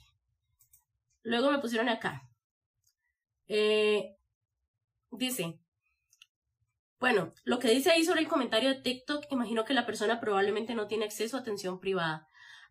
Luego 1.24 1.50
me 1.50 1.60
pusieron 1.60 1.90
acá. 1.90 2.30
Eh, 3.48 4.16
dice, 5.10 5.60
bueno, 7.00 7.34
lo 7.46 7.58
que 7.60 7.70
dice 7.70 7.90
ahí 7.92 8.04
sobre 8.04 8.20
el 8.22 8.28
comentario 8.28 8.70
de 8.70 8.82
TikTok, 8.82 9.26
imagino 9.32 9.66
que 9.66 9.74
la 9.74 9.86
persona 9.86 10.20
probablemente 10.20 10.76
no 10.76 10.88
tiene 10.88 11.06
acceso 11.06 11.38
a 11.38 11.40
atención 11.40 11.80
privada. 11.80 12.28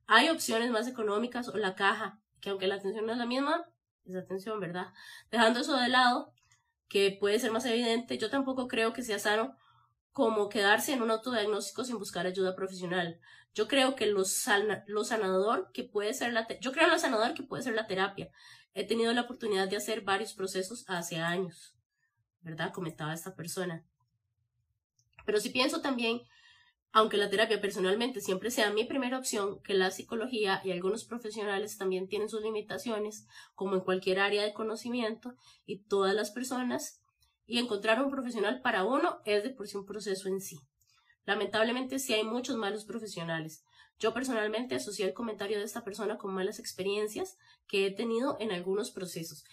Hay 0.06 0.28
opciones 0.28 0.70
más 0.70 0.86
económicas 0.86 1.48
o 1.48 1.56
la 1.56 1.74
caja, 1.74 2.20
que 2.40 2.50
aunque 2.50 2.68
la 2.68 2.76
atención 2.76 3.06
no 3.06 3.12
es 3.12 3.18
la 3.18 3.26
misma, 3.26 3.64
es 4.04 4.14
atención, 4.14 4.60
¿verdad? 4.60 4.92
Dejando 5.30 5.60
eso 5.60 5.76
de 5.76 5.88
lado, 5.88 6.32
que 6.88 7.16
puede 7.20 7.38
ser 7.38 7.52
más 7.52 7.64
evidente, 7.66 8.18
yo 8.18 8.30
tampoco 8.30 8.68
creo 8.68 8.92
que 8.92 9.02
sea 9.02 9.18
sano 9.18 9.56
como 10.12 10.48
quedarse 10.48 10.92
en 10.92 11.02
un 11.02 11.10
autodiagnóstico 11.10 11.84
sin 11.84 11.98
buscar 11.98 12.26
ayuda 12.26 12.56
profesional. 12.56 13.20
Yo 13.54 13.68
creo 13.68 13.94
que 13.94 14.06
lo, 14.06 14.24
lo 14.86 15.04
sanador 15.04 15.70
que 15.72 15.84
puede 15.84 16.14
ser 16.14 16.32
la 16.32 16.46
yo 16.60 16.72
creo 16.72 16.98
sanador 16.98 17.34
que 17.34 17.42
puede 17.42 17.62
ser 17.62 17.74
la 17.74 17.86
terapia. 17.86 18.30
He 18.74 18.84
tenido 18.84 19.12
la 19.12 19.22
oportunidad 19.22 19.68
de 19.68 19.76
hacer 19.76 20.02
varios 20.02 20.34
procesos 20.34 20.84
hace 20.88 21.16
años, 21.16 21.76
¿verdad? 22.40 22.72
Comentaba 22.72 23.14
esta 23.14 23.34
persona. 23.34 23.84
Pero 25.24 25.40
sí 25.40 25.50
pienso 25.50 25.80
también, 25.80 26.22
aunque 26.92 27.16
la 27.16 27.30
terapia 27.30 27.60
personalmente 27.60 28.20
siempre 28.20 28.50
sea 28.50 28.70
mi 28.70 28.84
primera 28.84 29.18
opción, 29.18 29.60
que 29.62 29.74
la 29.74 29.90
psicología 29.90 30.60
y 30.64 30.72
algunos 30.72 31.04
profesionales 31.04 31.76
también 31.76 32.08
tienen 32.08 32.28
sus 32.28 32.42
limitaciones, 32.42 33.26
como 33.54 33.74
en 33.74 33.80
cualquier 33.80 34.20
área 34.20 34.42
de 34.42 34.54
conocimiento, 34.54 35.34
y 35.66 35.84
todas 35.84 36.14
las 36.14 36.30
personas 36.30 37.02
y 37.46 37.58
encontrar 37.58 38.02
un 38.02 38.10
profesional 38.10 38.60
para 38.60 38.84
uno 38.84 39.20
es 39.24 39.42
de 39.42 39.50
por 39.50 39.66
sí 39.66 39.76
un 39.76 39.86
proceso 39.86 40.28
en 40.28 40.40
sí. 40.40 40.60
Lamentablemente 41.24 41.98
sí 41.98 42.14
hay 42.14 42.24
muchos 42.24 42.56
malos 42.56 42.84
profesionales. 42.84 43.64
Yo 43.98 44.14
personalmente 44.14 44.76
asocié 44.76 45.06
el 45.06 45.14
comentario 45.14 45.58
de 45.58 45.64
esta 45.64 45.82
persona 45.82 46.18
con 46.18 46.32
malas 46.32 46.58
experiencias 46.58 47.36
que 47.66 47.86
he 47.86 47.90
tenido 47.90 48.36
en 48.38 48.52
algunos 48.52 48.90
procesos. 48.90 49.44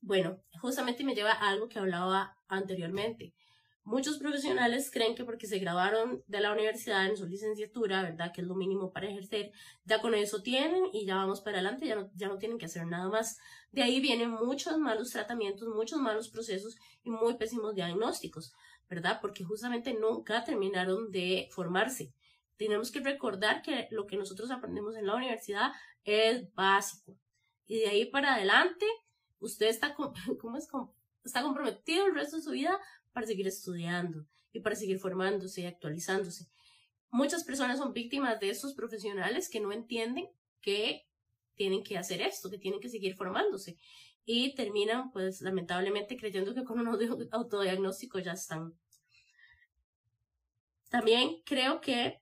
Bueno, 0.00 0.40
justamente 0.60 1.04
me 1.04 1.14
lleva 1.14 1.32
a 1.32 1.50
algo 1.50 1.68
que 1.68 1.78
hablaba 1.78 2.38
anteriormente. 2.48 3.34
Muchos 3.90 4.18
profesionales 4.18 4.88
creen 4.88 5.16
que 5.16 5.24
porque 5.24 5.48
se 5.48 5.58
graduaron 5.58 6.22
de 6.28 6.40
la 6.40 6.52
universidad 6.52 7.06
en 7.06 7.16
su 7.16 7.26
licenciatura, 7.26 8.04
¿verdad? 8.04 8.32
Que 8.32 8.40
es 8.40 8.46
lo 8.46 8.54
mínimo 8.54 8.92
para 8.92 9.08
ejercer, 9.08 9.50
ya 9.84 10.00
con 10.00 10.14
eso 10.14 10.42
tienen 10.42 10.84
y 10.92 11.06
ya 11.06 11.16
vamos 11.16 11.40
para 11.40 11.56
adelante, 11.58 11.88
ya 11.88 11.96
no, 11.96 12.08
ya 12.14 12.28
no 12.28 12.38
tienen 12.38 12.56
que 12.56 12.66
hacer 12.66 12.86
nada 12.86 13.08
más. 13.08 13.38
De 13.72 13.82
ahí 13.82 14.00
vienen 14.00 14.30
muchos 14.30 14.78
malos 14.78 15.10
tratamientos, 15.10 15.66
muchos 15.74 15.98
malos 15.98 16.28
procesos 16.28 16.76
y 17.02 17.10
muy 17.10 17.34
pésimos 17.34 17.74
diagnósticos, 17.74 18.52
¿verdad? 18.88 19.18
Porque 19.20 19.42
justamente 19.42 19.92
nunca 19.92 20.44
terminaron 20.44 21.10
de 21.10 21.48
formarse. 21.50 22.14
Tenemos 22.56 22.92
que 22.92 23.00
recordar 23.00 23.60
que 23.60 23.88
lo 23.90 24.06
que 24.06 24.16
nosotros 24.16 24.52
aprendemos 24.52 24.94
en 24.94 25.06
la 25.06 25.16
universidad 25.16 25.72
es 26.04 26.54
básico. 26.54 27.18
Y 27.66 27.80
de 27.80 27.88
ahí 27.88 28.04
para 28.04 28.36
adelante, 28.36 28.86
usted 29.40 29.66
está, 29.66 29.96
¿cómo 30.40 30.56
es? 30.56 30.68
está 31.24 31.42
comprometido 31.42 32.06
el 32.06 32.14
resto 32.14 32.36
de 32.36 32.42
su 32.42 32.50
vida 32.50 32.78
para 33.12 33.26
seguir 33.26 33.46
estudiando 33.46 34.26
y 34.52 34.60
para 34.60 34.76
seguir 34.76 34.98
formándose 34.98 35.62
y 35.62 35.66
actualizándose. 35.66 36.48
Muchas 37.10 37.44
personas 37.44 37.78
son 37.78 37.92
víctimas 37.92 38.38
de 38.40 38.50
estos 38.50 38.74
profesionales 38.74 39.48
que 39.48 39.60
no 39.60 39.72
entienden 39.72 40.28
que 40.60 41.06
tienen 41.54 41.82
que 41.82 41.98
hacer 41.98 42.22
esto, 42.22 42.50
que 42.50 42.58
tienen 42.58 42.80
que 42.80 42.88
seguir 42.88 43.16
formándose 43.16 43.76
y 44.24 44.54
terminan 44.54 45.10
pues 45.10 45.40
lamentablemente 45.40 46.16
creyendo 46.16 46.54
que 46.54 46.64
con 46.64 46.78
un 46.78 47.28
autodiagnóstico 47.32 48.18
ya 48.18 48.32
están. 48.32 48.74
También 50.88 51.42
creo 51.44 51.80
que 51.80 52.20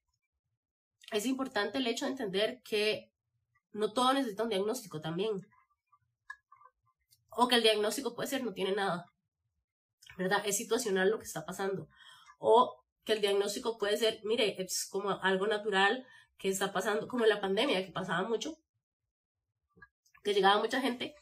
es 1.12 1.26
importante 1.26 1.78
el 1.78 1.86
hecho 1.86 2.04
de 2.04 2.12
entender 2.12 2.62
que 2.62 3.10
no 3.72 3.92
todo 3.92 4.12
necesita 4.12 4.42
un 4.42 4.50
diagnóstico 4.50 5.00
también. 5.00 5.46
O 7.30 7.48
que 7.48 7.56
el 7.56 7.62
diagnóstico 7.62 8.14
puede 8.14 8.28
ser 8.28 8.44
no 8.44 8.52
tiene 8.52 8.72
nada. 8.72 9.06
¿Verdad? 10.18 10.42
Es 10.44 10.56
situacional 10.56 11.08
lo 11.08 11.18
que 11.18 11.24
está 11.24 11.46
pasando. 11.46 11.88
O 12.38 12.84
que 13.04 13.14
el 13.14 13.20
diagnóstico 13.20 13.78
puede 13.78 13.96
ser, 13.96 14.20
mire, 14.24 14.60
es 14.60 14.86
como 14.90 15.10
algo 15.22 15.46
natural 15.46 16.04
que 16.36 16.48
está 16.48 16.72
pasando, 16.72 17.08
como 17.08 17.24
en 17.24 17.30
la 17.30 17.40
pandemia, 17.40 17.86
que 17.86 17.92
pasaba 17.92 18.28
mucho, 18.28 18.58
que 20.22 20.34
llegaba 20.34 20.60
mucha 20.60 20.80
gente 20.80 21.14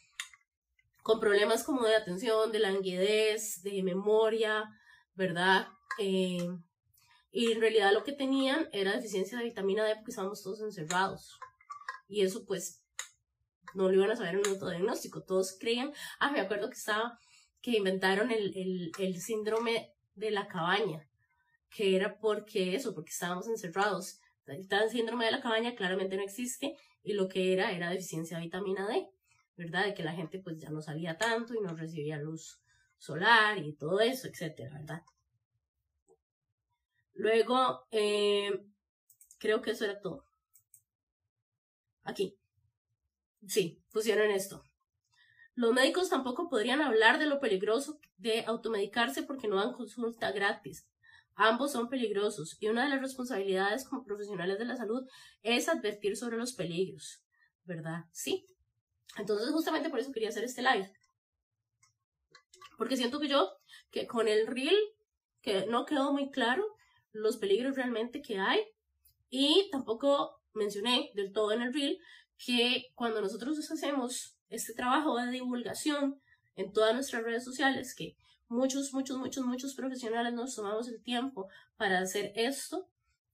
con 1.03 1.21
problemas 1.21 1.63
como 1.63 1.85
de 1.85 1.95
atención, 1.95 2.51
de 2.51 2.59
languidez, 2.59 3.63
de 3.63 3.83
memoria, 3.85 4.65
¿verdad? 5.15 5.69
Eh, 6.01 6.49
y 7.31 7.53
en 7.53 7.61
realidad 7.61 7.93
lo 7.93 8.03
que 8.03 8.13
tenían 8.13 8.69
era 8.73 8.97
deficiencia 8.97 9.39
de 9.39 9.45
vitamina 9.45 9.85
D 9.85 9.95
porque 9.95 10.11
estábamos 10.11 10.43
todos 10.43 10.61
encerrados. 10.63 11.39
Y 12.09 12.23
eso 12.23 12.45
pues 12.47 12.83
no 13.75 13.89
lo 13.89 13.95
iban 13.95 14.11
a 14.11 14.17
saber 14.17 14.35
en 14.35 14.41
un 14.41 14.49
autodiagnóstico. 14.49 15.23
Todos 15.23 15.57
creían, 15.61 15.93
ah, 16.19 16.33
me 16.33 16.41
acuerdo 16.41 16.69
que 16.69 16.77
estaba 16.77 17.21
que 17.67 17.79
inventaron 17.79 18.31
el, 18.31 18.93
el, 18.97 19.21
síndrome 19.21 19.93
de 20.15 20.31
la 20.31 20.47
cabaña, 20.47 21.05
que 21.69 21.97
era 21.97 22.17
porque 22.21 22.77
eso, 22.77 22.95
porque 22.95 23.11
estábamos 23.11 23.49
encerrados. 23.49 24.21
El 24.47 24.69
síndrome 24.89 25.25
de 25.25 25.33
la 25.33 25.41
cabaña 25.41 25.75
claramente 25.75 26.17
no 26.17 26.23
existe 26.23 26.77
y 27.03 27.15
lo 27.15 27.27
que 27.29 27.53
era 27.53 27.73
era 27.73 27.91
deficiencia 27.91 28.37
de 28.37 28.45
vitamina 28.45 28.87
D, 28.87 29.09
¿verdad? 29.57 29.85
De 29.85 29.95
que 29.95 30.05
la 30.05 30.13
gente 30.13 30.39
pues 30.39 30.61
ya 30.61 30.71
no 30.71 30.81
salía 30.81 31.19
tanto 31.19 31.55
y 31.55 31.61
no 31.61 31.75
recibía 31.75 32.19
luz 32.19 32.63
solar 32.99 33.59
y 33.59 33.73
todo 33.73 33.99
eso, 33.99 34.29
etcétera, 34.29 34.79
¿verdad? 34.79 35.03
Luego, 37.15 37.89
eh, 37.91 38.65
creo 39.39 39.61
que 39.61 39.73
eso 39.73 39.87
era 39.87 40.01
todo. 40.01 40.25
Aquí. 42.05 42.39
Sí, 43.45 43.83
pusieron 43.91 44.31
esto. 44.31 44.63
Los 45.57 45.73
médicos 45.73 46.11
tampoco 46.11 46.51
podrían 46.51 46.83
hablar 46.83 47.19
de 47.19 47.25
lo 47.25 47.41
peligroso 47.41 47.99
de 48.19 48.45
automedicarse 48.45 49.23
porque 49.23 49.49
no 49.49 49.57
dan 49.57 49.73
consulta 49.73 50.31
gratis. 50.31 50.87
Ambos 51.35 51.73
son 51.73 51.89
peligrosos 51.89 52.59
y 52.61 52.69
una 52.69 52.85
de 52.85 52.91
las 52.91 53.01
responsabilidades 53.01 53.89
como 53.89 54.05
profesionales 54.05 54.59
de 54.59 54.67
la 54.67 54.77
salud 54.77 55.09
es 55.43 55.71
advertir 55.71 56.15
sobre 56.19 56.37
los 56.37 56.53
peligros, 56.53 57.23
¿verdad? 57.65 58.05
Sí. 58.13 58.47
Entonces 59.17 59.51
justamente 59.51 59.89
por 59.89 59.99
eso 59.99 60.13
quería 60.13 60.29
hacer 60.29 60.45
este 60.45 60.61
live. 60.61 60.93
Porque 62.77 62.99
siento 62.99 63.19
que 63.19 63.29
yo, 63.29 63.51
que 63.91 64.07
con 64.07 64.29
el 64.29 64.47
reel, 64.47 64.77
que 65.41 65.65
no 65.67 65.87
quedó 65.87 66.13
muy 66.13 66.31
claro 66.31 66.67
los 67.13 67.39
peligros 67.39 67.77
realmente 67.77 68.21
que 68.21 68.39
hay 68.39 68.61
y 69.31 69.71
tampoco 69.73 70.43
mencioné 70.53 71.13
del 71.15 71.33
todo 71.33 71.53
en 71.53 71.63
el 71.63 71.73
reel 71.73 71.99
que 72.37 72.89
cuando 72.95 73.23
nosotros 73.23 73.59
hacemos 73.71 74.36
este 74.49 74.73
trabajo 74.75 75.17
de 75.19 75.31
divulgación 75.31 76.21
en 76.57 76.73
todas 76.73 76.95
nuestras 76.95 77.23
redes 77.23 77.45
sociales, 77.45 77.95
que 77.95 78.17
muchos, 78.49 78.93
muchos, 78.93 79.19
muchos, 79.19 79.45
muchos 79.45 79.75
profesionales 79.75 80.33
nos 80.33 80.55
tomamos 80.55 80.89
el 80.89 81.03
tiempo 81.03 81.49
para 81.77 81.99
hacer 82.01 82.33
esto, 82.35 82.89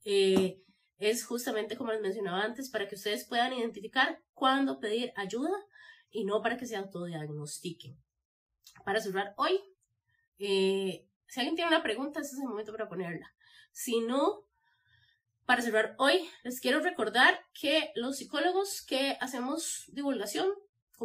eh, 0.05 0.61
es 0.99 1.25
justamente 1.25 1.77
como 1.77 1.93
les 1.93 2.01
mencionaba 2.01 2.43
antes, 2.43 2.71
para 2.71 2.89
que 2.89 2.95
ustedes 2.95 3.25
puedan 3.27 3.53
identificar 3.53 4.21
cuándo 4.35 4.79
pedir 4.79 5.13
ayuda 5.17 5.57
y 6.11 6.25
no 6.25 6.43
para 6.43 6.57
que 6.57 6.67
se 6.67 6.77
autodiagnostiquen. 6.77 7.97
Para 8.85 9.01
cerrar 9.01 9.35
hoy, 9.37 9.61
eh, 10.39 11.07
si 11.27 11.41
alguien 11.41 11.57
tiene 11.57 11.71
una 11.71 11.83
pregunta, 11.83 12.21
este 12.21 12.37
es 12.37 12.43
el 12.43 12.49
momento 12.49 12.73
para 12.73 12.89
ponerla. 12.89 13.33
Si 13.73 14.01
no, 14.01 14.45
para 15.47 15.63
cerrar 15.63 15.95
hoy, 15.99 16.29
les 16.45 16.61
quiero 16.61 16.81
recordar 16.81 17.41
que 17.59 17.91
los 17.95 18.19
psicólogos 18.19 18.83
que 18.83 19.17
hacemos 19.21 19.85
divulgación 19.89 20.49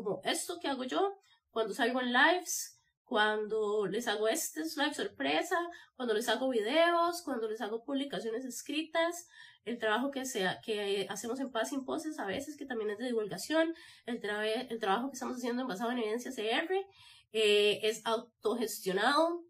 como 0.04 0.22
esto 0.24 0.60
que 0.60 0.68
hago 0.68 0.84
yo 0.84 1.18
cuando 1.50 1.74
salgo 1.74 2.02
en 2.02 2.14
lives, 2.14 2.80
cuando 3.04 3.88
les 3.88 4.08
hago 4.08 4.28
estos 4.28 4.78
live 4.78 4.94
sorpresa, 4.94 5.58
cuando 5.96 6.14
les 6.14 6.30
hago 6.30 6.50
videos, 6.50 7.24
cuando 7.24 7.50
les 7.50 7.62
hago 7.62 7.84
publicaciones 7.84 8.46
escritas, 8.46 9.28
el 9.66 9.80
trabajo 9.80 10.12
que, 10.12 10.26
sea, 10.26 10.62
que 10.62 11.08
hacemos 11.10 11.40
en 11.40 11.52
Paz 11.52 11.70
sin 11.70 11.84
Poses 11.84 12.20
a 12.20 12.26
veces, 12.26 12.58
que 12.58 12.66
también 12.66 12.92
es 12.92 13.00
de 13.00 13.06
divulgación, 13.06 13.74
el, 14.06 14.22
el 14.70 14.80
trabajo 14.80 15.10
que 15.10 15.16
estamos 15.16 15.38
haciendo 15.38 15.64
en 15.64 15.68
Basado 15.68 15.92
en 15.92 15.98
Evidencia 15.98 16.32
CR, 16.32 16.74
eh, 17.34 17.80
es 17.82 18.06
autogestionado, 18.06 19.44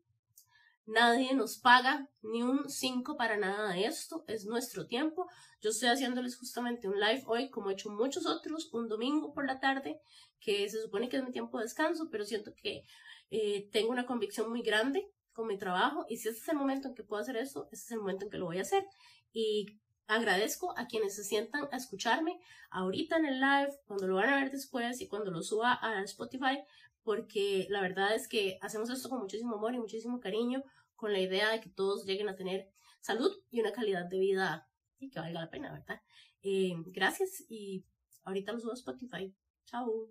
Nadie 0.87 1.33
nos 1.33 1.57
paga 1.57 2.09
ni 2.21 2.43
un 2.43 2.69
5 2.69 3.17
para 3.17 3.35
nada 3.35 3.73
de 3.73 3.83
esto, 3.83 4.23
es 4.25 4.45
nuestro 4.45 4.87
tiempo. 4.87 5.27
Yo 5.59 5.71
estoy 5.71 5.89
haciéndoles 5.89 6.37
justamente 6.37 6.87
un 6.87 6.97
live 6.97 7.23
hoy, 7.27 7.49
como 7.49 7.69
he 7.69 7.73
hecho 7.73 7.89
muchos 7.89 8.25
otros, 8.25 8.73
un 8.73 8.87
domingo 8.87 9.33
por 9.33 9.45
la 9.45 9.59
tarde, 9.59 9.99
que 10.39 10.69
se 10.69 10.81
supone 10.81 11.09
que 11.09 11.17
es 11.17 11.23
mi 11.25 11.33
tiempo 11.33 11.57
de 11.57 11.65
descanso, 11.65 12.07
pero 12.09 12.23
siento 12.23 12.53
que 12.55 12.83
eh, 13.31 13.67
tengo 13.73 13.91
una 13.91 14.05
convicción 14.05 14.49
muy 14.49 14.61
grande 14.61 15.11
con 15.33 15.47
mi 15.47 15.57
trabajo 15.57 16.05
y 16.07 16.17
si 16.17 16.29
este 16.29 16.39
es 16.39 16.49
el 16.49 16.57
momento 16.57 16.87
en 16.87 16.95
que 16.95 17.03
puedo 17.03 17.21
hacer 17.21 17.35
eso, 17.35 17.67
este 17.73 17.85
es 17.87 17.91
el 17.91 17.99
momento 17.99 18.23
en 18.23 18.31
que 18.31 18.37
lo 18.37 18.45
voy 18.45 18.59
a 18.59 18.61
hacer. 18.61 18.85
Y 19.33 19.65
agradezco 20.07 20.73
a 20.77 20.87
quienes 20.87 21.17
se 21.17 21.25
sientan 21.25 21.67
a 21.69 21.75
escucharme 21.75 22.39
ahorita 22.69 23.17
en 23.17 23.25
el 23.25 23.41
live, 23.41 23.77
cuando 23.87 24.07
lo 24.07 24.15
van 24.15 24.29
a 24.29 24.37
ver 24.37 24.51
después 24.51 25.01
y 25.01 25.09
cuando 25.09 25.31
lo 25.31 25.43
suba 25.43 25.77
a 25.81 26.01
Spotify, 26.03 26.59
porque 27.03 27.67
la 27.69 27.81
verdad 27.81 28.15
es 28.15 28.27
que 28.27 28.57
hacemos 28.61 28.89
esto 28.89 29.09
con 29.09 29.19
muchísimo 29.19 29.55
amor 29.55 29.73
y 29.73 29.79
muchísimo 29.79 30.19
cariño, 30.19 30.63
con 30.97 31.13
la 31.13 31.19
idea 31.19 31.51
de 31.51 31.61
que 31.61 31.69
todos 31.69 32.05
lleguen 32.05 32.27
a 32.27 32.35
tener 32.35 32.69
salud 32.99 33.31
y 33.49 33.61
una 33.61 33.71
calidad 33.71 34.05
de 34.05 34.19
vida 34.19 34.67
y 34.99 35.09
que 35.09 35.19
valga 35.19 35.39
la 35.39 35.49
pena, 35.49 35.71
¿verdad? 35.71 36.01
Eh, 36.43 36.73
gracias 36.87 37.45
y 37.47 37.85
ahorita 38.23 38.51
los 38.51 38.63
subo 38.63 38.71
a 38.71 38.75
Spotify. 38.75 39.33
Chao. 39.65 40.09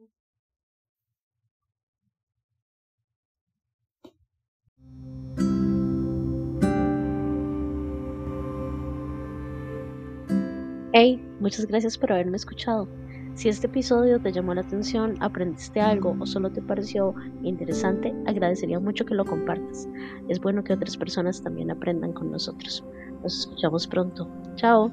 Hey, 10.93 11.21
muchas 11.41 11.67
gracias 11.67 11.99
por 11.99 12.11
haberme 12.11 12.39
escuchado. 12.39 12.89
Si 13.37 13.51
este 13.51 13.67
episodio 13.67 14.19
te 14.19 14.33
llamó 14.33 14.55
la 14.55 14.63
atención, 14.63 15.15
aprendiste 15.21 15.79
algo 15.79 16.17
o 16.19 16.25
solo 16.25 16.51
te 16.51 16.63
pareció 16.63 17.15
interesante, 17.43 18.15
agradecería 18.25 18.81
mucho 18.81 19.05
que 19.05 19.15
lo 19.15 19.27
compartas. 19.27 19.87
Es 20.31 20.41
bueno 20.41 20.65
que 20.65 20.73
otras 20.73 20.97
personas 20.97 21.43
también 21.43 21.71
aprendan 21.71 22.15
con 22.15 22.31
nosotros. 22.31 22.83
Nos 23.23 23.41
escuchamos 23.41 23.87
pronto. 23.89 24.27
Chao. 24.55 24.91